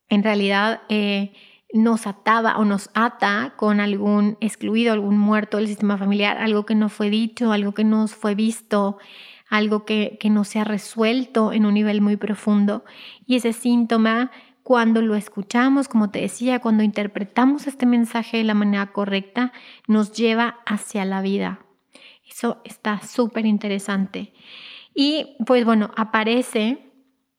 en 0.07 0.23
realidad 0.23 0.83
eh, 0.87 1.33
nos 1.75 2.07
ataba 2.07 2.57
o 2.57 2.63
nos 2.63 2.89
ata 2.93 3.53
con 3.57 3.81
algún 3.81 4.37
excluido, 4.39 4.93
algún 4.93 5.17
muerto 5.17 5.57
del 5.57 5.67
sistema 5.67 5.97
familiar, 5.97 6.37
algo 6.37 6.65
que 6.65 6.73
no 6.73 6.87
fue 6.87 7.09
dicho, 7.09 7.51
algo 7.51 7.73
que 7.73 7.83
no 7.83 8.07
fue 8.07 8.33
visto, 8.33 8.97
algo 9.49 9.83
que, 9.83 10.17
no 10.29 10.45
se 10.45 10.59
ha 10.59 10.63
resuelto 10.63 11.51
en 11.51 11.65
un 11.65 11.73
nivel 11.73 11.99
muy 11.99 12.15
profundo. 12.15 12.85
Y 13.25 13.35
ese 13.35 13.51
síntoma, 13.51 14.31
cuando 14.63 15.01
lo 15.01 15.15
escuchamos, 15.15 15.89
como 15.89 16.09
te 16.11 16.21
decía, 16.21 16.59
cuando 16.59 16.81
interpretamos 16.81 17.67
este 17.67 17.85
mensaje 17.85 18.37
de 18.37 18.45
la 18.45 18.53
manera 18.53 18.93
correcta, 18.93 19.51
nos 19.85 20.13
lleva 20.13 20.59
hacia 20.65 21.03
la 21.03 21.21
vida. 21.21 21.59
Eso 22.25 22.61
está 22.63 23.01
súper 23.01 23.45
interesante. 23.45 24.33
Y 24.93 25.35
pues 25.45 25.65
bueno, 25.65 25.91
aparece 25.97 26.84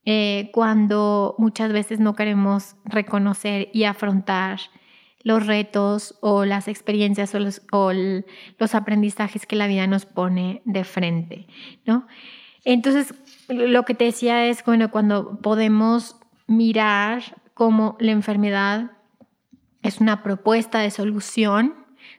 eh, 0.09 0.51
cuando 0.53 1.35
muchas 1.37 1.73
veces 1.73 1.99
no 1.99 2.15
queremos 2.15 2.77
reconocer 2.85 3.69
y 3.73 3.85
afrontar 3.85 4.61
los 5.25 5.45
retos 5.45 6.17
o 6.21 6.45
las 6.45 6.69
experiencias 6.69 7.35
o 7.35 7.41
los, 7.41 8.75
aprendizajes 8.75 9.47
que 9.47 9.57
la 9.57 9.67
vida 9.67 9.89
nos 9.89 10.07
pone 10.07 10.63
de 10.65 10.85
frente, 10.85 11.49
¿no? 11.85 12.07
Entonces, 12.65 13.15
lo 13.49 13.85
que 13.85 13.95
te 13.95 14.05
decía 14.05 14.47
es, 14.47 14.65
bueno, 14.65 14.93
cuando 14.93 15.41
podemos 15.41 16.15
mirar 16.47 17.43
cómo 17.55 17.97
la 17.99 18.13
enfermedad 18.13 18.93
es 19.83 20.01
una 20.01 20.23
propuesta 20.23 20.79
de 20.79 20.93
solución, 20.93 21.75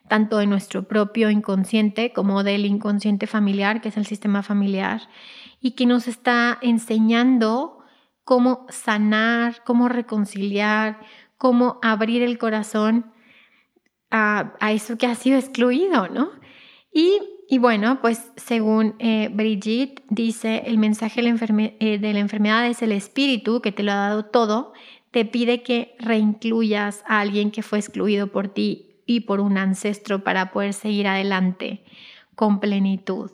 tanto 0.10 0.40
de 0.40 0.48
nuestro 0.48 0.84
propio 0.84 1.30
inconsciente 1.30 2.12
como 2.12 2.44
del 2.44 2.66
inconsciente 2.66 3.28
familiar, 3.28 3.80
que 3.80 3.88
es 3.90 3.96
el 3.96 4.06
sistema 4.06 4.44
familiar, 4.44 5.04
y 5.62 5.72
que 5.72 5.86
nos 5.86 6.10
está 6.10 6.58
enseñando 6.62 7.77
cómo 8.28 8.66
sanar, 8.68 9.64
cómo 9.64 9.88
reconciliar, 9.88 11.00
cómo 11.38 11.80
abrir 11.82 12.22
el 12.24 12.38
corazón 12.38 13.06
a, 14.12 14.52
eso 14.70 14.98
que 14.98 15.06
ha 15.06 15.16
sido 15.16 15.40
excluido, 15.40 16.10
¿no? 16.10 16.32
Y, 16.92 17.22
bueno, 17.58 18.00
pues 18.02 18.34
según 18.36 18.96
eh, 19.00 19.30
Brigitte 19.32 20.04
dice, 20.10 20.64
el 20.66 20.78
mensaje 20.78 21.22
de 21.22 21.32
la, 21.32 21.38
eh, 21.80 22.00
de 22.00 22.14
la 22.14 22.20
enfermedad 22.20 22.68
es 22.68 22.82
el 22.82 22.92
espíritu 22.92 23.62
que 23.62 23.72
te 23.72 23.84
lo 23.84 23.94
ha 23.94 24.08
dado 24.10 24.26
todo, 24.26 24.74
te 25.12 25.24
pide 25.24 25.64
que 25.64 25.96
reincluyas 25.98 27.06
a 27.08 27.22
alguien 27.22 27.50
que 27.50 27.64
fue 27.64 27.80
excluido 27.80 28.28
por 28.28 28.50
ti 28.50 28.98
y 29.06 29.22
por 29.22 29.40
un 29.40 29.58
ancestro 29.58 30.26
para 30.26 30.52
poder 30.52 30.74
seguir 30.74 31.08
adelante 31.08 31.86
con 32.36 32.60
plenitud. 32.60 33.32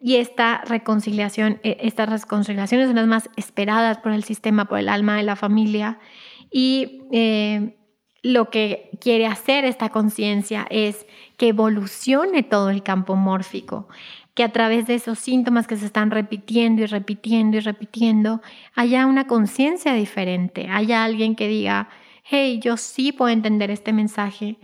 Y 0.00 0.16
esta 0.16 0.62
reconciliación, 0.64 1.60
eh, 1.64 1.78
estas 1.80 2.08
reconciliaciones 2.08 2.86
son 2.86 2.96
las 2.96 3.06
más 3.06 3.30
esperadas 3.36 3.98
por 3.98 4.12
el 4.12 4.22
sistema, 4.22 4.66
por 4.66 4.78
el 4.78 4.88
alma 4.88 5.16
de 5.16 5.24
la 5.24 5.34
familia, 5.34 5.98
y 6.50 7.02
eh, 7.12 7.76
lo 8.22 8.50
que 8.50 8.90
quiere 9.00 9.26
hacer 9.26 9.64
esta 9.64 9.90
conciencia 9.90 10.66
es 10.70 11.06
que 11.36 11.48
evolucione 11.48 12.42
todo 12.42 12.70
el 12.70 12.82
campo 12.82 13.16
mórfico, 13.16 13.88
que 14.34 14.44
a 14.44 14.52
través 14.52 14.86
de 14.86 14.94
esos 14.94 15.18
síntomas 15.18 15.66
que 15.66 15.76
se 15.76 15.86
están 15.86 16.10
repitiendo 16.10 16.82
y 16.82 16.86
repitiendo 16.86 17.56
y 17.56 17.60
repitiendo, 17.60 18.40
haya 18.74 19.06
una 19.06 19.26
conciencia 19.26 19.94
diferente, 19.94 20.68
haya 20.70 21.04
alguien 21.04 21.34
que 21.34 21.48
diga, 21.48 21.88
hey, 22.22 22.60
yo 22.62 22.76
sí 22.76 23.12
puedo 23.12 23.32
entender 23.32 23.70
este 23.70 23.92
mensaje. 23.92 24.56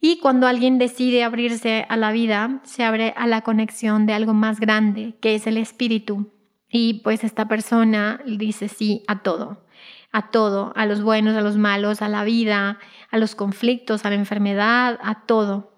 Y 0.00 0.20
cuando 0.20 0.46
alguien 0.46 0.78
decide 0.78 1.24
abrirse 1.24 1.86
a 1.88 1.96
la 1.96 2.12
vida, 2.12 2.60
se 2.64 2.84
abre 2.84 3.14
a 3.16 3.26
la 3.26 3.42
conexión 3.42 4.06
de 4.06 4.12
algo 4.12 4.32
más 4.32 4.60
grande, 4.60 5.16
que 5.20 5.34
es 5.34 5.46
el 5.46 5.56
espíritu. 5.56 6.32
Y 6.70 7.00
pues 7.02 7.24
esta 7.24 7.48
persona 7.48 8.20
dice 8.26 8.68
sí 8.68 9.02
a 9.08 9.22
todo 9.22 9.68
a 10.12 10.30
todo, 10.30 10.72
a 10.74 10.86
los 10.86 11.02
buenos, 11.02 11.36
a 11.36 11.42
los 11.42 11.56
malos, 11.56 12.02
a 12.02 12.08
la 12.08 12.24
vida, 12.24 12.78
a 13.10 13.18
los 13.18 13.34
conflictos, 13.34 14.04
a 14.04 14.10
la 14.10 14.16
enfermedad, 14.16 14.98
a 15.02 15.26
todo. 15.26 15.74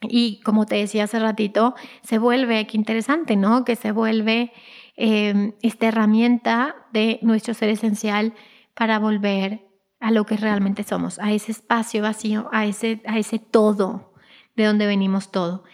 Y 0.00 0.40
como 0.42 0.66
te 0.66 0.76
decía 0.76 1.04
hace 1.04 1.18
ratito, 1.18 1.74
se 2.02 2.18
vuelve, 2.18 2.66
qué 2.66 2.76
interesante, 2.76 3.36
¿no? 3.36 3.64
Que 3.64 3.76
se 3.76 3.92
vuelve 3.92 4.52
em, 4.96 5.52
esta 5.62 5.86
herramienta 5.86 6.76
de 6.92 7.18
nuestro 7.22 7.54
ser 7.54 7.70
esencial 7.70 8.34
para 8.74 8.98
volver 8.98 9.66
a 10.04 10.10
lo 10.10 10.26
que 10.26 10.36
realmente 10.36 10.82
somos, 10.82 11.18
a 11.18 11.32
ese 11.32 11.50
espacio 11.50 12.02
vacío, 12.02 12.50
a 12.52 12.66
ese, 12.66 13.00
a 13.06 13.18
ese 13.18 13.38
todo, 13.38 14.12
de 14.54 14.66
donde 14.66 14.86
venimos 14.86 15.32
todo. 15.32 15.64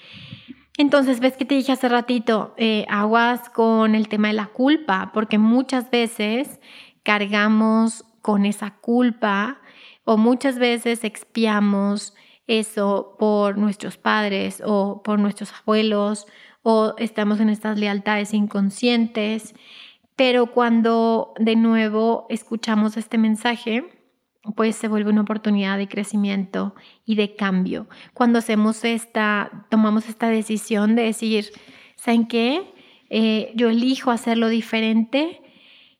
Entonces, 0.78 1.18
ves 1.18 1.36
que 1.36 1.44
te 1.44 1.56
dije 1.56 1.72
hace 1.72 1.88
ratito, 1.88 2.54
eh, 2.56 2.86
aguas 2.88 3.50
con 3.50 3.96
el 3.96 4.06
tema 4.06 4.28
de 4.28 4.34
la 4.34 4.46
culpa, 4.46 5.10
porque 5.12 5.38
muchas 5.38 5.90
veces 5.90 6.60
cargamos 7.02 8.04
con 8.22 8.46
esa 8.46 8.76
culpa 8.76 9.58
o 10.04 10.16
muchas 10.16 10.60
veces 10.60 11.02
expiamos 11.02 12.14
eso 12.46 13.16
por 13.18 13.58
nuestros 13.58 13.96
padres 13.96 14.62
o 14.64 15.02
por 15.02 15.18
nuestros 15.18 15.52
abuelos 15.52 16.26
o 16.62 16.94
estamos 16.98 17.40
en 17.40 17.50
estas 17.50 17.80
lealtades 17.80 18.32
inconscientes. 18.32 19.56
Pero 20.14 20.52
cuando 20.52 21.34
de 21.40 21.56
nuevo 21.56 22.26
escuchamos 22.28 22.96
este 22.96 23.18
mensaje, 23.18 23.99
pues 24.56 24.76
se 24.76 24.88
vuelve 24.88 25.10
una 25.10 25.22
oportunidad 25.22 25.76
de 25.76 25.88
crecimiento 25.88 26.74
y 27.04 27.14
de 27.14 27.34
cambio. 27.36 27.88
Cuando 28.14 28.38
hacemos 28.38 28.84
esta, 28.84 29.66
tomamos 29.68 30.08
esta 30.08 30.28
decisión 30.28 30.96
de 30.96 31.02
decir, 31.02 31.50
¿saben 31.96 32.26
qué? 32.26 32.72
Eh, 33.10 33.52
yo 33.54 33.68
elijo 33.68 34.10
hacerlo 34.10 34.48
diferente 34.48 35.40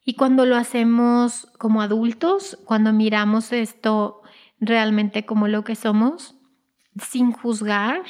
y 0.05 0.15
cuando 0.15 0.47
lo 0.47 0.57
hacemos 0.57 1.47
como 1.59 1.83
adultos, 1.83 2.59
cuando 2.65 2.93
miramos 2.93 3.53
esto 3.53 4.23
realmente 4.59 5.27
como 5.27 5.49
lo 5.49 5.65
que 5.65 5.75
somos, 5.75 6.37
sin 6.99 7.33
juzgar, 7.33 8.03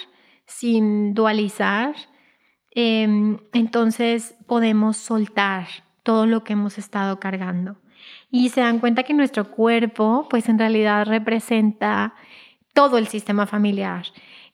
sin 0.47 1.15
dualizar, 1.15 1.95
em, 2.73 3.39
entonces 3.53 4.37
podemos 4.47 4.97
soltar 4.97 5.67
todo 6.03 6.27
lo 6.27 6.45
que 6.45 6.53
hemos 6.55 6.79
estado 6.79 7.21
cargando. 7.21 7.79
Y 8.31 8.51
se 8.51 8.61
dan 8.61 8.79
cuenta 8.79 9.03
que 9.03 9.15
nuestro 9.15 9.51
cuerpo, 9.51 10.27
pues 10.31 10.49
en 10.49 10.59
realidad 10.59 11.07
representa 11.07 12.15
todo 12.73 12.99
el 12.99 13.09
sistema 13.09 13.47
familiar. 13.47 14.07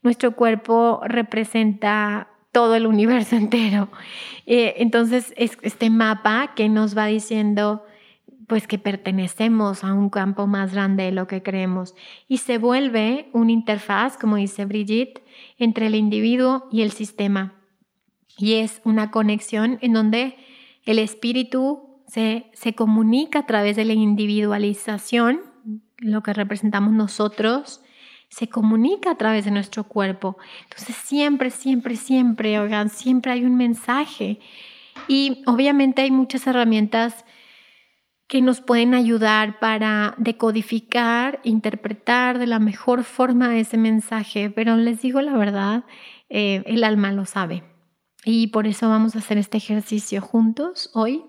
nuestro 0.03 0.37
cuerpo 0.37 1.01
representa 1.05 2.29
todo 2.53 2.75
el 2.75 2.87
universo 2.87 3.37
entero. 3.45 3.89
Eh, 4.47 4.75
entonces, 4.79 5.35
es 5.37 5.59
este 5.63 5.91
mapa 5.91 6.53
que 6.55 6.69
nos 6.69 6.97
va 6.97 7.07
diciendo 7.07 7.85
pues 8.47 8.67
que 8.67 8.79
pertenecemos 8.79 9.83
a 9.85 9.93
un 9.93 10.09
campo 10.09 10.47
más 10.47 10.73
grande 10.73 11.05
de 11.05 11.13
lo 11.13 11.27
que 11.27 11.43
creemos 11.43 11.95
y 12.29 12.39
se 12.39 12.59
vuelve 12.59 13.29
una 13.33 13.53
interfaz, 13.53 14.17
como 14.17 14.37
dice 14.37 14.65
Brigitte, 14.65 15.23
entre 15.59 15.89
el 15.89 15.95
individuo 15.95 16.69
y 16.71 16.83
el 16.83 16.93
sistema. 16.93 17.55
Y 18.39 18.55
es 18.55 18.81
una 18.85 19.11
conexión 19.11 19.79
en 19.81 19.93
donde 19.93 20.37
el 20.85 20.99
espíritu 20.99 21.86
se, 22.07 22.75
comunica 22.75 23.41
a 23.41 23.47
través 23.47 23.77
de 23.77 23.85
la 23.85 23.93
individualización, 23.93 25.41
lo 25.99 26.23
que 26.23 26.33
representamos 26.33 26.93
nosotros, 26.93 27.83
se 28.29 28.49
comunica 28.49 29.13
a 29.13 29.17
través 29.17 29.45
de 29.45 29.51
nuestro 29.51 29.85
cuerpo. 29.85 30.37
Entonces 30.65 30.97
siempre, 30.97 31.51
siempre, 31.51 31.97
siempre, 31.97 32.59
oigan, 32.59 32.89
siempre 32.89 33.33
hay 33.33 33.45
un 33.45 33.57
mensaje. 33.57 34.41
Y 35.09 35.43
obviamente 35.47 36.03
hay 36.03 36.11
muchas 36.11 36.47
herramientas 36.47 37.25
que 38.29 38.43
nos 38.43 38.61
pueden 38.61 38.95
ayudar 38.95 39.61
para 39.61 40.15
decodificar, 40.19 41.41
interpretar 41.45 42.39
de 42.39 42.49
la 42.49 42.59
mejor 42.59 43.05
forma 43.05 43.57
ese 43.57 43.77
mensaje, 43.77 44.51
pero 44.51 44.77
les 44.77 45.01
digo 45.01 45.21
la 45.23 45.37
verdad, 45.37 45.85
eh, 46.29 46.65
el 46.67 46.83
alma 46.83 47.13
lo 47.13 47.25
sabe. 47.25 47.63
Y 48.25 48.49
por 48.49 48.67
eso 48.67 48.89
vamos 48.89 49.15
a 49.15 49.21
hacer 49.21 49.39
este 49.39 49.59
ejercicio 49.59 50.21
juntos 50.21 50.91
hoy. 50.95 51.23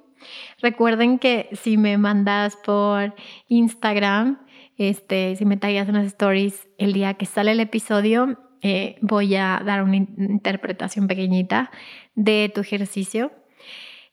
Recuerden 0.62 1.20
que 1.20 1.50
si 1.54 1.78
me 1.78 1.98
mandas 1.98 2.56
por 2.58 3.16
Instagram, 3.48 4.40
este, 4.78 5.36
si 5.36 5.46
me 5.46 5.58
tallas 5.58 5.88
en 5.90 5.96
las 5.96 6.08
stories 6.08 6.68
el 6.78 6.94
día 6.94 7.16
que 7.16 7.26
sale 7.26 7.52
el 7.52 7.60
episodio, 7.60 8.40
eh, 8.62 8.98
voy 9.02 9.36
a 9.36 9.62
dar 9.66 9.84
una 9.84 9.98
interpretación 9.98 11.08
pequeñita 11.08 11.72
de 12.16 12.52
tu 12.54 12.62
ejercicio. 12.62 13.32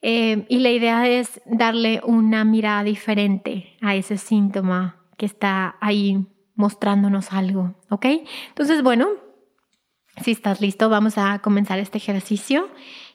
Eh, 0.03 0.45
y 0.51 0.59
la 0.59 0.71
idea 0.71 1.09
es 1.09 1.41
darle 1.47 2.01
una 2.05 2.45
mirada 2.45 2.85
diferente 2.85 3.77
a 3.81 3.95
ese 3.95 4.19
síntoma 4.19 5.01
que 5.17 5.25
está 5.25 5.77
ahí 5.81 6.27
mostrándonos 6.55 7.33
algo, 7.33 7.75
¿ok? 7.89 8.07
Entonces, 8.49 8.83
bueno, 8.83 9.09
si 10.23 10.31
estás 10.31 10.61
listo, 10.61 10.89
vamos 10.89 11.19
a 11.19 11.41
comenzar 11.41 11.79
este 11.79 11.99
ejercicio 11.99 12.69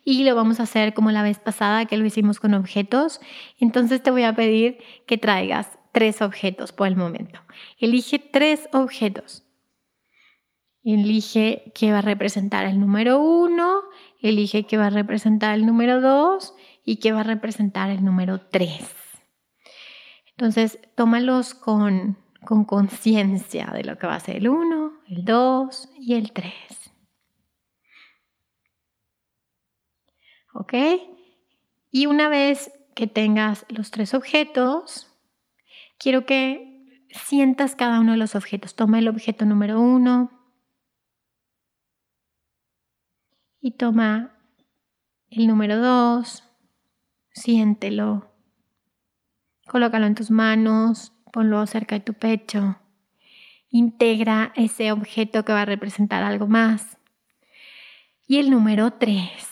y 0.04 0.24
lo 0.24 0.36
vamos 0.36 0.60
a 0.60 0.64
hacer 0.64 0.94
como 0.94 1.12
la 1.12 1.24
vez 1.24 1.40
pasada 1.40 1.86
que 1.86 1.98
lo 1.98 2.06
hicimos 2.06 2.40
con 2.40 2.54
objetos. 2.54 3.22
Entonces 3.60 4.02
te 4.02 4.12
voy 4.12 4.24
a 4.24 4.36
pedir 4.36 4.80
que 5.06 5.18
traigas 5.18 5.78
tres 5.92 6.22
objetos 6.22 6.72
por 6.72 6.88
el 6.88 6.96
momento. 6.96 7.40
Elige 7.78 8.20
tres 8.20 8.70
objetos. 8.74 9.44
Elige 10.84 11.72
qué 11.76 11.92
va 11.92 12.00
a 12.00 12.02
representar 12.02 12.66
el 12.66 12.80
número 12.80 13.20
uno, 13.22 13.82
elige 14.22 14.66
qué 14.66 14.78
va 14.78 14.88
a 14.88 14.92
representar 14.92 15.56
el 15.56 15.66
número 15.66 16.00
dos 16.00 16.54
y 16.86 16.98
qué 16.98 17.12
va 17.12 17.20
a 17.22 17.24
representar 17.24 17.90
el 17.90 18.04
número 18.04 18.40
tres. 18.40 18.96
Entonces, 20.32 20.80
tómalos 20.96 21.54
con 21.54 22.18
con 22.46 22.66
conciencia 22.66 23.68
de 23.74 23.84
lo 23.84 23.98
que 23.98 24.08
va 24.08 24.16
a 24.16 24.20
ser 24.20 24.38
el 24.38 24.50
uno, 24.50 24.94
el 25.08 25.26
dos 25.26 25.90
y 25.98 26.16
el 26.16 26.32
tres. 26.32 26.54
¿Ok? 30.54 30.74
Y 31.92 32.06
una 32.06 32.30
vez 32.30 32.72
que 32.96 33.08
tengas 33.08 33.66
los 33.70 33.92
tres 33.92 34.14
objetos, 34.14 35.08
quiero 35.98 36.26
que 36.26 37.06
sientas 37.12 37.76
cada 37.76 38.00
uno 38.00 38.12
de 38.12 38.18
los 38.18 38.36
objetos. 38.36 38.76
Toma 38.76 39.00
el 39.00 39.08
objeto 39.08 39.46
número 39.46 39.80
uno 39.80 40.32
y 43.62 43.72
toma 43.72 44.36
el 45.30 45.48
número 45.48 45.78
dos, 45.78 46.44
siéntelo, 47.32 48.34
colócalo 49.68 50.06
en 50.06 50.16
tus 50.16 50.32
manos, 50.32 51.14
ponlo 51.32 51.66
cerca 51.68 51.96
de 51.96 52.02
tu 52.02 52.14
pecho, 52.14 52.80
integra 53.70 54.54
ese 54.56 54.92
objeto 54.92 55.46
que 55.46 55.54
va 55.54 55.62
a 55.64 55.66
representar 55.66 56.24
algo 56.24 56.48
más. 56.48 56.98
Y 58.28 58.38
el 58.38 58.50
número 58.50 58.94
tres 58.94 59.49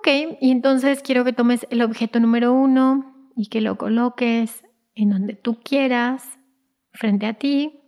Ok, 0.00 0.08
y 0.40 0.50
entonces 0.50 1.02
quiero 1.02 1.26
que 1.26 1.34
tomes 1.34 1.66
el 1.68 1.82
objeto 1.82 2.20
número 2.20 2.54
uno 2.54 3.30
y 3.36 3.48
que 3.48 3.60
lo 3.60 3.76
coloques 3.76 4.64
en 4.94 5.10
donde 5.10 5.34
tú 5.34 5.60
quieras, 5.62 6.38
frente 6.90 7.26
a 7.26 7.34
ti. 7.34 7.82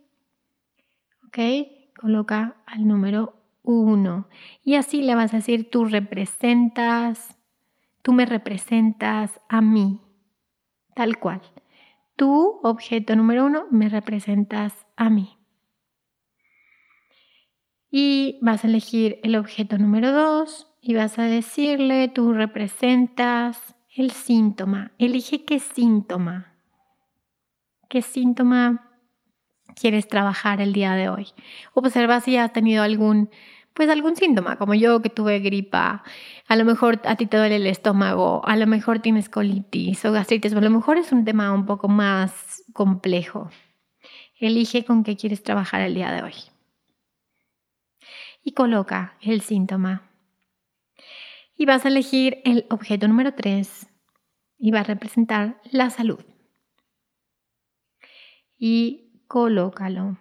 Ok, 1.25 1.39
coloca 1.99 2.61
al 2.67 2.87
número 2.87 3.33
uno. 3.63 4.27
Y 4.63 4.75
así 4.75 5.01
le 5.01 5.15
vas 5.15 5.33
a 5.33 5.37
decir, 5.37 5.71
tú 5.71 5.85
representas, 5.85 7.35
tú 8.03 8.13
me 8.13 8.27
representas 8.27 9.41
a 9.49 9.61
mí, 9.61 9.99
tal 10.93 11.17
cual. 11.17 11.41
Tú, 12.15 12.59
objeto 12.61 13.15
número 13.15 13.47
uno, 13.47 13.65
me 13.71 13.89
representas 13.89 14.85
a 14.97 15.09
mí. 15.09 15.35
Y 17.89 18.37
vas 18.43 18.63
a 18.63 18.67
elegir 18.67 19.19
el 19.23 19.35
objeto 19.35 19.79
número 19.79 20.11
dos 20.11 20.69
y 20.85 20.95
vas 20.95 21.17
a 21.17 21.23
decirle, 21.23 22.09
tú 22.09 22.33
representas 22.33 23.73
el 23.95 24.11
síntoma. 24.11 24.91
Elige 24.97 25.45
qué 25.45 25.59
síntoma. 25.59 26.57
¿Qué 27.87 28.01
síntoma 28.01 28.91
quieres 29.79 30.09
trabajar 30.09 30.59
el 30.59 30.73
día 30.73 30.95
de 30.95 31.07
hoy? 31.07 31.27
Observa 31.73 32.19
si 32.19 32.35
has 32.35 32.51
tenido 32.51 32.83
algún, 32.83 33.29
pues 33.73 33.87
algún 33.87 34.17
síntoma, 34.17 34.57
como 34.57 34.73
yo 34.73 35.01
que 35.01 35.09
tuve 35.09 35.39
gripa. 35.39 36.03
A 36.49 36.55
lo 36.57 36.65
mejor 36.65 36.99
a 37.05 37.15
ti 37.15 37.27
te 37.27 37.37
duele 37.37 37.55
el 37.55 37.67
estómago, 37.67 38.45
a 38.45 38.57
lo 38.57 38.67
mejor 38.67 38.99
tienes 38.99 39.29
colitis 39.29 40.03
o 40.03 40.11
gastritis, 40.11 40.53
a 40.53 40.59
lo 40.59 40.69
mejor 40.69 40.97
es 40.97 41.13
un 41.13 41.23
tema 41.23 41.53
un 41.53 41.65
poco 41.65 41.87
más 41.87 42.61
complejo. 42.73 43.49
Elige 44.37 44.83
con 44.83 45.05
qué 45.05 45.15
quieres 45.15 45.43
trabajar 45.43 45.79
el 45.79 45.95
día 45.95 46.11
de 46.11 46.23
hoy. 46.23 46.33
Y 48.43 48.51
coloca 48.51 49.15
el 49.21 49.39
síntoma 49.39 50.09
y 51.55 51.65
vas 51.65 51.85
a 51.85 51.89
elegir 51.89 52.41
el 52.45 52.65
objeto 52.69 53.07
número 53.07 53.33
3 53.33 53.87
y 54.57 54.71
va 54.71 54.81
a 54.81 54.83
representar 54.83 55.61
la 55.71 55.89
salud. 55.89 56.23
Y 58.57 59.23
colócalo. 59.27 60.17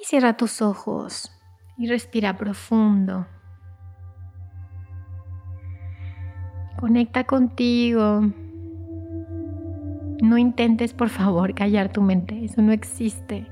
Y 0.00 0.04
cierra 0.04 0.36
tus 0.36 0.62
ojos 0.62 1.32
y 1.76 1.88
respira 1.88 2.36
profundo. 2.36 3.26
Conecta 6.78 7.24
contigo. 7.24 8.20
No 10.22 10.38
intentes, 10.38 10.92
por 10.94 11.08
favor, 11.08 11.54
callar 11.54 11.92
tu 11.92 12.02
mente. 12.02 12.44
Eso 12.44 12.62
no 12.62 12.72
existe. 12.72 13.46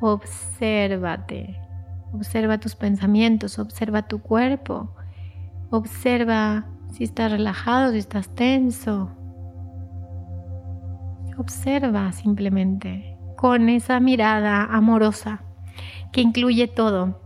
Obsérvate. 0.00 1.67
Observa 2.12 2.58
tus 2.58 2.74
pensamientos, 2.74 3.58
observa 3.58 4.02
tu 4.02 4.20
cuerpo, 4.20 4.94
observa 5.70 6.66
si 6.92 7.04
estás 7.04 7.30
relajado, 7.30 7.92
si 7.92 7.98
estás 7.98 8.28
tenso. 8.34 9.10
Observa 11.36 12.10
simplemente 12.12 13.16
con 13.36 13.68
esa 13.68 14.00
mirada 14.00 14.64
amorosa 14.64 15.42
que 16.10 16.20
incluye 16.20 16.66
todo, 16.66 17.20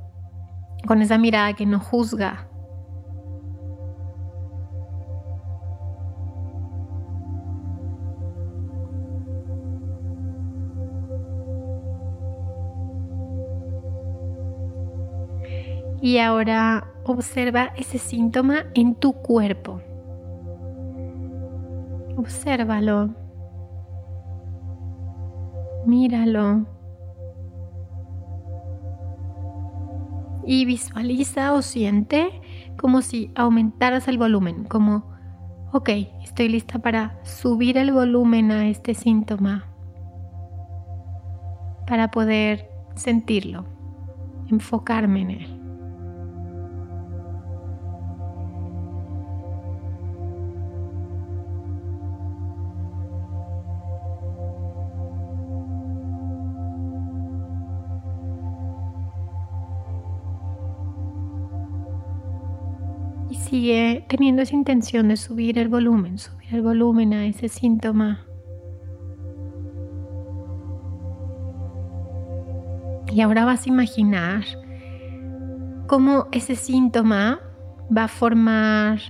con 0.87 1.01
esa 1.01 1.17
mirada 1.17 1.55
que 1.55 1.65
no 1.65 1.81
juzga, 1.81 2.49
Y 16.03 16.19
ahora 16.19 16.89
observa 17.05 17.73
ese 17.77 17.97
síntoma 17.97 18.65
en 18.75 18.97
tu 18.97 19.13
cuerpo. 19.13 19.81
Obsérvalo. 22.17 23.11
Míralo. 25.87 26.67
Y 30.45 30.65
visualiza 30.65 31.53
o 31.53 31.63
siente 31.63 32.41
como 32.77 33.01
si 33.01 33.31
aumentaras 33.37 34.09
el 34.09 34.19
volumen, 34.19 34.65
como, 34.65 35.05
ok, 35.73 35.89
estoy 36.25 36.49
lista 36.49 36.81
para 36.81 37.25
subir 37.25 37.79
el 37.79 37.93
volumen 37.93 38.51
a 38.51 38.67
este 38.67 38.95
síntoma, 38.95 39.67
para 41.87 42.11
poder 42.11 42.69
sentirlo, 42.97 43.67
enfocarme 44.49 45.21
en 45.21 45.31
él. 45.31 45.62
Y 63.33 63.37
sigue 63.37 64.05
teniendo 64.11 64.43
esa 64.43 64.55
intención 64.55 65.09
de 65.09 65.17
subir 65.17 65.59
el 65.59 65.69
volumen, 65.69 66.19
subir 66.19 66.55
el 66.55 66.61
volumen 66.61 67.15
a 67.15 67.25
ese 67.25 67.49
síntoma. 67.49 68.27
Y 73.11 73.23
ahora 73.23 73.47
vas 73.47 73.65
a 73.65 73.71
imaginar 73.71 74.45
cómo 75.87 76.27
ese 76.31 76.57
síntoma 76.57 77.41
va 77.97 78.05
a 78.05 78.09
formar 78.09 79.01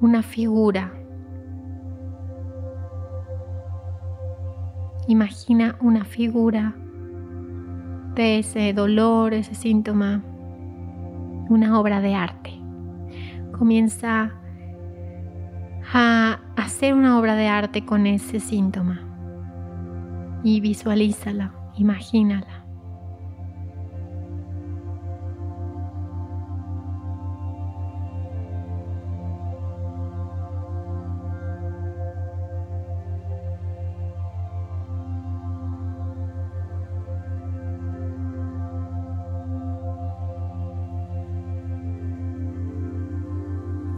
una 0.00 0.24
figura. 0.24 0.92
Imagina 5.06 5.78
una 5.80 6.04
figura 6.04 6.74
de 8.16 8.40
ese 8.40 8.72
dolor, 8.72 9.32
ese 9.32 9.54
síntoma, 9.54 10.24
una 11.48 11.78
obra 11.78 12.00
de 12.00 12.16
arte. 12.16 12.63
Comienza 13.58 14.32
a 15.92 16.40
hacer 16.56 16.94
una 16.94 17.18
obra 17.18 17.36
de 17.36 17.46
arte 17.46 17.84
con 17.84 18.06
ese 18.06 18.40
síntoma 18.40 19.00
y 20.42 20.60
visualízala, 20.60 21.52
imagínala. 21.76 22.53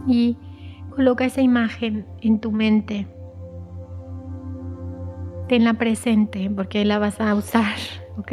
Y 0.07 0.37
coloca 0.95 1.25
esa 1.25 1.41
imagen 1.41 2.05
en 2.21 2.39
tu 2.39 2.51
mente. 2.51 3.07
Tenla 5.47 5.75
presente 5.75 6.49
porque 6.49 6.83
la 6.85 6.99
vas 6.99 7.21
a 7.21 7.35
usar, 7.35 7.75
¿ok? 8.17 8.31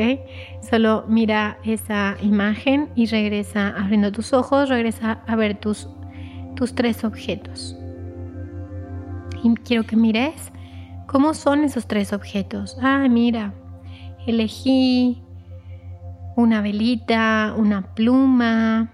Solo 0.62 1.04
mira 1.08 1.58
esa 1.64 2.16
imagen 2.22 2.88
y 2.94 3.06
regresa 3.06 3.68
abriendo 3.68 4.12
tus 4.12 4.32
ojos, 4.32 4.68
regresa 4.68 5.22
a 5.26 5.36
ver 5.36 5.58
tus, 5.58 5.88
tus 6.56 6.74
tres 6.74 7.04
objetos. 7.04 7.76
Y 9.42 9.54
quiero 9.56 9.84
que 9.84 9.96
mires 9.96 10.50
cómo 11.06 11.34
son 11.34 11.64
esos 11.64 11.86
tres 11.86 12.12
objetos. 12.12 12.78
Ah, 12.80 13.06
mira, 13.10 13.52
elegí 14.26 15.22
una 16.36 16.62
velita, 16.62 17.54
una 17.56 17.94
pluma, 17.94 18.90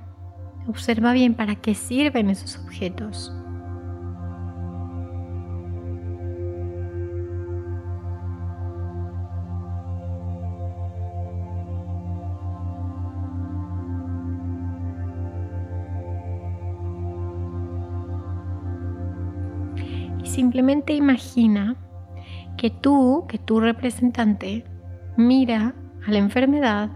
Observa 0.66 1.12
bien 1.12 1.34
para 1.34 1.56
qué 1.56 1.74
sirven 1.74 2.30
esos 2.30 2.58
objetos. 2.58 3.34
Y 20.22 20.26
simplemente 20.26 20.92
imagina 20.92 21.76
que 22.56 22.70
tú, 22.70 23.24
que 23.28 23.38
tu 23.38 23.58
representante, 23.58 24.64
mira 25.16 25.74
a 26.06 26.10
la 26.10 26.18
enfermedad 26.18 26.90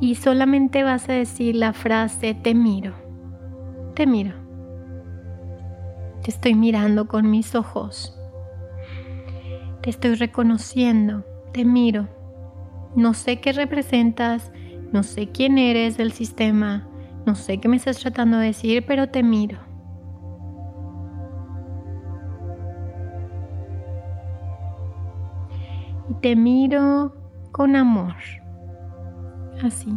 y 0.00 0.14
solamente 0.14 0.82
vas 0.82 1.08
a 1.08 1.12
decir 1.12 1.54
la 1.54 1.74
frase 1.74 2.34
te 2.34 2.54
miro, 2.54 2.94
te 3.94 4.06
miro. 4.06 4.32
Te 6.22 6.30
estoy 6.30 6.54
mirando 6.54 7.06
con 7.06 7.30
mis 7.30 7.54
ojos. 7.54 8.16
Te 9.82 9.90
estoy 9.90 10.14
reconociendo, 10.14 11.24
te 11.52 11.64
miro. 11.64 12.08
No 12.96 13.14
sé 13.14 13.40
qué 13.40 13.52
representas, 13.52 14.52
no 14.90 15.02
sé 15.02 15.28
quién 15.28 15.58
eres 15.58 15.96
del 15.96 16.12
sistema, 16.12 16.88
no 17.26 17.34
sé 17.34 17.58
qué 17.58 17.68
me 17.68 17.76
estás 17.76 17.98
tratando 17.98 18.38
de 18.38 18.46
decir, 18.46 18.84
pero 18.86 19.08
te 19.08 19.22
miro. 19.22 19.58
Y 26.10 26.14
te 26.14 26.36
miro 26.36 27.14
con 27.52 27.76
amor 27.76 28.39
así. 29.64 29.92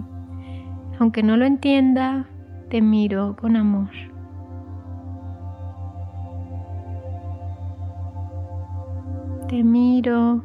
Aunque 0.99 1.23
no 1.23 1.37
lo 1.37 1.45
entienda, 1.45 2.27
te 2.69 2.81
miro 2.81 3.35
con 3.39 3.55
amor. 3.55 3.89
Te 9.47 9.63
miro 9.63 10.43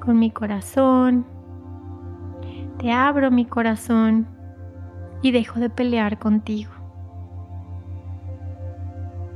con 0.00 0.18
mi 0.18 0.30
corazón. 0.30 1.26
Te 2.78 2.92
abro 2.92 3.30
mi 3.30 3.44
corazón 3.44 4.26
y 5.22 5.30
dejo 5.30 5.58
de 5.58 5.70
pelear 5.70 6.18
contigo. 6.18 6.70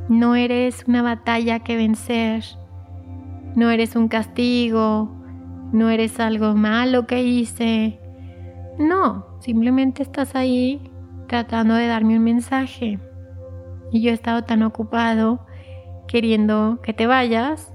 No 0.08 0.34
eres 0.34 0.84
una 0.86 1.02
batalla 1.02 1.60
que 1.60 1.76
vencer. 1.76 2.44
No 3.54 3.70
eres 3.70 3.96
un 3.96 4.08
castigo. 4.08 5.10
No 5.72 5.90
eres 5.90 6.18
algo 6.20 6.54
malo 6.54 7.06
que 7.06 7.22
hice 7.22 8.00
no, 8.78 9.26
simplemente 9.40 10.02
estás 10.02 10.34
ahí 10.34 10.90
tratando 11.26 11.74
de 11.74 11.88
darme 11.88 12.16
un 12.16 12.24
mensaje. 12.24 12.98
Y 13.90 14.02
yo 14.02 14.10
he 14.10 14.14
estado 14.14 14.42
tan 14.42 14.62
ocupado 14.62 15.46
queriendo 16.06 16.80
que 16.82 16.92
te 16.92 17.06
vayas 17.06 17.72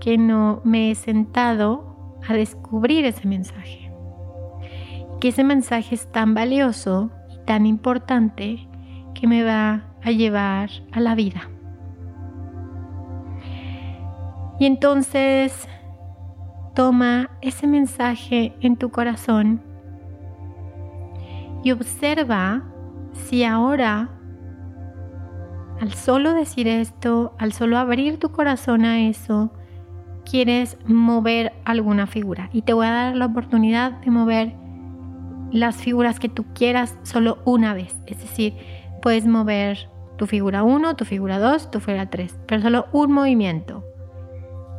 que 0.00 0.18
no 0.18 0.60
me 0.64 0.90
he 0.90 0.94
sentado 0.94 2.18
a 2.28 2.34
descubrir 2.34 3.04
ese 3.04 3.26
mensaje. 3.26 3.90
Que 5.20 5.28
ese 5.28 5.44
mensaje 5.44 5.94
es 5.94 6.10
tan 6.10 6.34
valioso 6.34 7.10
y 7.30 7.44
tan 7.44 7.66
importante 7.66 8.68
que 9.14 9.26
me 9.26 9.44
va 9.44 9.84
a 10.02 10.10
llevar 10.10 10.70
a 10.92 11.00
la 11.00 11.14
vida. 11.14 11.48
Y 14.58 14.66
entonces 14.66 15.68
toma 16.74 17.30
ese 17.40 17.66
mensaje 17.66 18.54
en 18.60 18.76
tu 18.76 18.90
corazón 18.90 19.71
y 21.62 21.70
observa 21.70 22.62
si 23.12 23.44
ahora, 23.44 24.10
al 25.80 25.92
solo 25.92 26.34
decir 26.34 26.68
esto, 26.68 27.34
al 27.38 27.52
solo 27.52 27.78
abrir 27.78 28.18
tu 28.18 28.30
corazón 28.30 28.84
a 28.84 29.08
eso, 29.08 29.52
quieres 30.24 30.76
mover 30.86 31.52
alguna 31.64 32.06
figura. 32.06 32.48
Y 32.52 32.62
te 32.62 32.72
voy 32.72 32.86
a 32.86 32.92
dar 32.92 33.16
la 33.16 33.26
oportunidad 33.26 33.92
de 34.00 34.10
mover 34.10 34.54
las 35.50 35.76
figuras 35.76 36.18
que 36.18 36.28
tú 36.28 36.44
quieras 36.54 36.96
solo 37.02 37.38
una 37.44 37.74
vez. 37.74 37.94
Es 38.06 38.18
decir, 38.20 38.54
puedes 39.02 39.26
mover 39.26 39.90
tu 40.16 40.26
figura 40.26 40.62
1, 40.62 40.96
tu 40.96 41.04
figura 41.04 41.38
2, 41.38 41.70
tu 41.70 41.80
figura 41.80 42.08
3, 42.08 42.38
pero 42.46 42.62
solo 42.62 42.86
un 42.92 43.12
movimiento. 43.12 43.84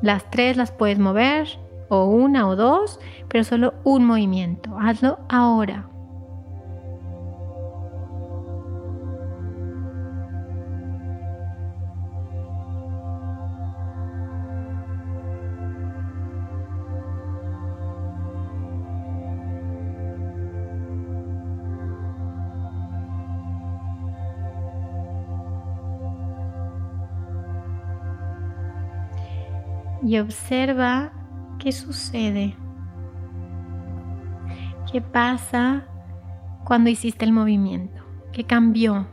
Las 0.01 0.29
tres 0.29 0.57
las 0.57 0.71
puedes 0.71 0.99
mover, 0.99 1.47
o 1.89 2.05
una 2.05 2.47
o 2.47 2.55
dos, 2.55 2.99
pero 3.29 3.43
solo 3.43 3.73
un 3.83 4.05
movimiento. 4.05 4.77
Hazlo 4.79 5.19
ahora. 5.29 5.92
Y 30.13 30.19
observa 30.19 31.11
qué 31.57 31.71
sucede, 31.71 32.55
qué 34.91 35.01
pasa 35.01 35.87
cuando 36.65 36.91
hiciste 36.91 37.25
el 37.25 37.31
movimiento, 37.31 38.03
qué 38.31 38.43
cambió. 38.43 39.07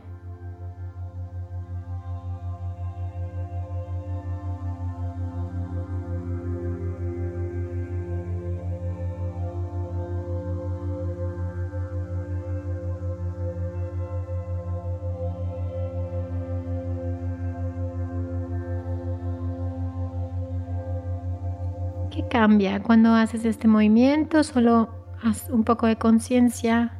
Cambia 22.41 22.81
cuando 22.81 23.13
haces 23.13 23.45
este 23.45 23.67
movimiento? 23.67 24.43
Solo 24.43 24.89
haz 25.21 25.47
un 25.51 25.63
poco 25.63 25.85
de 25.85 25.97
conciencia. 25.97 26.91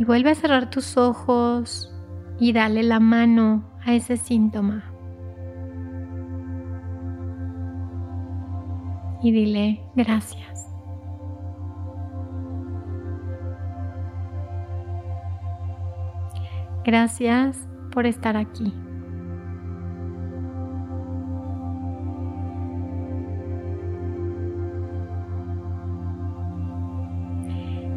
Y 0.00 0.04
vuelve 0.04 0.32
a 0.32 0.34
cerrar 0.34 0.70
tus 0.70 0.96
ojos 0.96 1.94
y 2.40 2.52
dale 2.52 2.82
la 2.82 2.98
mano 2.98 3.62
a 3.86 3.94
ese 3.94 4.16
síntoma. 4.16 4.82
Y 9.22 9.30
dile 9.30 9.80
gracias. 9.94 10.66
Gracias 16.84 17.68
por 17.92 18.04
estar 18.06 18.36
aquí. 18.36 18.74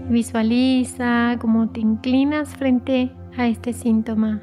Visualiza 0.10 1.36
cómo 1.42 1.70
te 1.70 1.80
inclinas 1.80 2.56
frente 2.56 3.12
a 3.38 3.48
este 3.48 3.74
síntoma. 3.74 4.42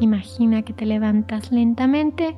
Imagina 0.00 0.62
que 0.62 0.72
te 0.72 0.84
levantas 0.84 1.52
lentamente 1.52 2.36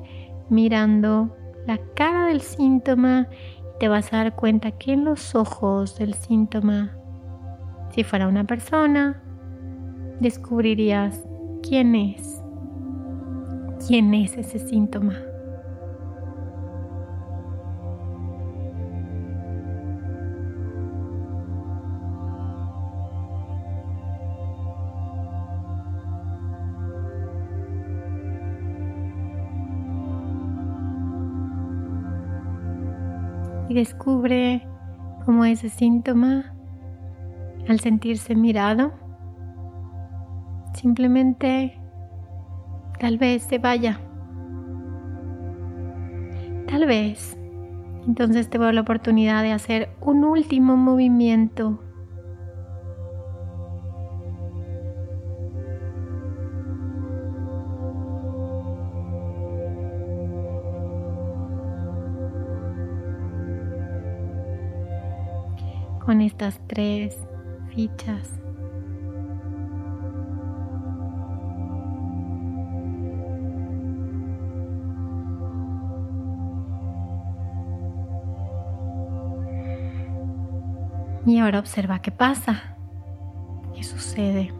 mirando 0.49 1.35
la 1.65 1.79
cara 1.95 2.27
del 2.27 2.41
síntoma 2.41 3.27
y 3.31 3.79
te 3.79 3.87
vas 3.87 4.13
a 4.13 4.17
dar 4.17 4.35
cuenta 4.35 4.69
que 4.71 4.93
en 4.93 5.03
los 5.03 5.33
ojos 5.33 5.97
del 5.97 6.13
síntoma, 6.13 6.95
si 7.89 8.03
fuera 8.03 8.27
una 8.27 8.43
persona, 8.43 9.23
descubrirías 10.19 11.25
quién 11.67 11.95
es, 11.95 12.39
quién 13.87 14.13
es 14.13 14.37
ese 14.37 14.59
síntoma. 14.59 15.15
Descubre 33.75 34.67
cómo 35.25 35.45
ese 35.45 35.69
síntoma, 35.69 36.55
al 37.67 37.79
sentirse 37.79 38.35
mirado, 38.35 38.93
simplemente 40.73 41.79
tal 42.99 43.17
vez 43.19 43.43
se 43.43 43.59
vaya. 43.59 43.99
Tal 46.67 46.87
vez. 46.87 47.37
Entonces 48.07 48.49
te 48.49 48.57
veo 48.57 48.71
la 48.71 48.81
oportunidad 48.81 49.43
de 49.43 49.51
hacer 49.51 49.89
un 50.01 50.23
último 50.23 50.77
movimiento 50.77 51.79
estas 66.35 66.59
tres 66.67 67.17
fichas. 67.73 68.29
Y 81.25 81.39
ahora 81.39 81.59
observa 81.59 81.99
qué 81.99 82.11
pasa, 82.11 82.75
qué 83.73 83.83
sucede. 83.85 84.51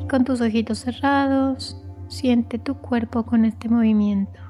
Y 0.00 0.08
con 0.08 0.24
tus 0.24 0.40
ojitos 0.40 0.80
cerrados, 0.80 1.80
siente 2.08 2.58
tu 2.58 2.74
cuerpo 2.74 3.24
con 3.24 3.44
este 3.44 3.68
movimiento. 3.68 4.47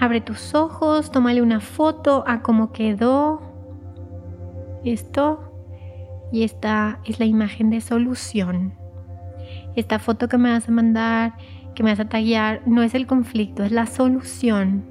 Abre 0.00 0.20
tus 0.20 0.54
ojos, 0.54 1.10
tómale 1.10 1.42
una 1.42 1.60
foto 1.60 2.24
a 2.26 2.42
cómo 2.42 2.72
quedó 2.72 3.40
esto 4.84 5.52
y 6.32 6.44
esta 6.44 6.98
es 7.04 7.18
la 7.18 7.26
imagen 7.26 7.70
de 7.70 7.80
solución. 7.80 8.74
Esta 9.76 9.98
foto 9.98 10.28
que 10.28 10.38
me 10.38 10.50
vas 10.50 10.68
a 10.68 10.72
mandar, 10.72 11.34
que 11.74 11.82
me 11.82 11.90
vas 11.90 12.00
a 12.00 12.08
taguear, 12.08 12.62
no 12.66 12.82
es 12.82 12.94
el 12.94 13.06
conflicto, 13.06 13.62
es 13.62 13.72
la 13.72 13.86
solución. 13.86 14.84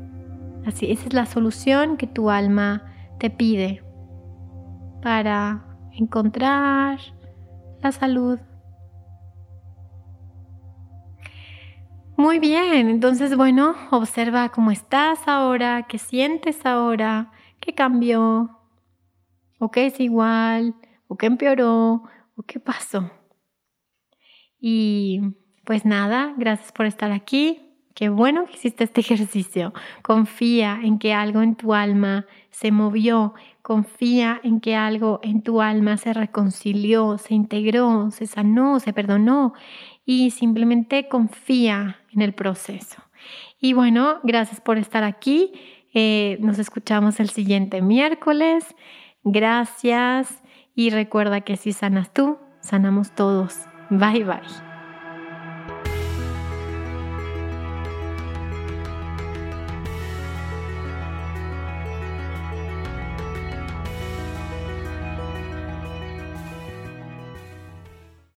Así, 0.65 0.91
esa 0.91 1.07
es 1.07 1.13
la 1.13 1.25
solución 1.25 1.97
que 1.97 2.07
tu 2.07 2.29
alma 2.29 2.83
te 3.19 3.29
pide 3.29 3.83
para 5.01 5.65
encontrar 5.93 6.99
la 7.81 7.91
salud 7.91 8.39
Muy 12.21 12.37
bien, 12.37 12.87
entonces 12.87 13.35
bueno, 13.35 13.73
observa 13.89 14.49
cómo 14.49 14.69
estás 14.69 15.27
ahora, 15.27 15.87
qué 15.89 15.97
sientes 15.97 16.67
ahora, 16.67 17.31
qué 17.59 17.73
cambió, 17.73 18.59
o 19.57 19.71
qué 19.71 19.87
es 19.87 19.99
igual, 19.99 20.75
o 21.07 21.17
qué 21.17 21.25
empeoró, 21.25 22.03
o 22.35 22.43
qué 22.45 22.59
pasó. 22.59 23.09
Y 24.59 25.33
pues 25.65 25.83
nada, 25.83 26.35
gracias 26.37 26.71
por 26.71 26.85
estar 26.85 27.11
aquí. 27.11 27.71
Qué 27.95 28.09
bueno 28.09 28.45
que 28.45 28.53
hiciste 28.53 28.83
este 28.83 29.01
ejercicio. 29.01 29.73
Confía 30.03 30.79
en 30.83 30.99
que 30.99 31.15
algo 31.15 31.41
en 31.41 31.55
tu 31.55 31.73
alma 31.73 32.27
se 32.51 32.71
movió. 32.71 33.33
Confía 33.63 34.39
en 34.43 34.59
que 34.59 34.75
algo 34.75 35.19
en 35.23 35.41
tu 35.41 35.59
alma 35.59 35.97
se 35.97 36.13
reconcilió, 36.13 37.17
se 37.17 37.33
integró, 37.33 38.11
se 38.11 38.27
sanó, 38.27 38.79
se 38.79 38.93
perdonó 38.93 39.53
y 40.05 40.31
simplemente 40.31 41.07
confía 41.07 41.97
en 42.11 42.21
el 42.21 42.33
proceso. 42.33 43.03
Y 43.59 43.73
bueno, 43.73 44.19
gracias 44.23 44.59
por 44.59 44.77
estar 44.77 45.03
aquí. 45.03 45.53
Eh, 45.93 46.37
nos 46.39 46.59
escuchamos 46.59 47.19
el 47.19 47.29
siguiente 47.29 47.81
miércoles. 47.81 48.65
Gracias 49.23 50.41
y 50.73 50.89
recuerda 50.89 51.41
que 51.41 51.57
si 51.57 51.73
sanas 51.73 52.11
tú, 52.13 52.37
sanamos 52.61 53.13
todos. 53.13 53.59
Bye 53.89 54.23
bye. 54.23 54.70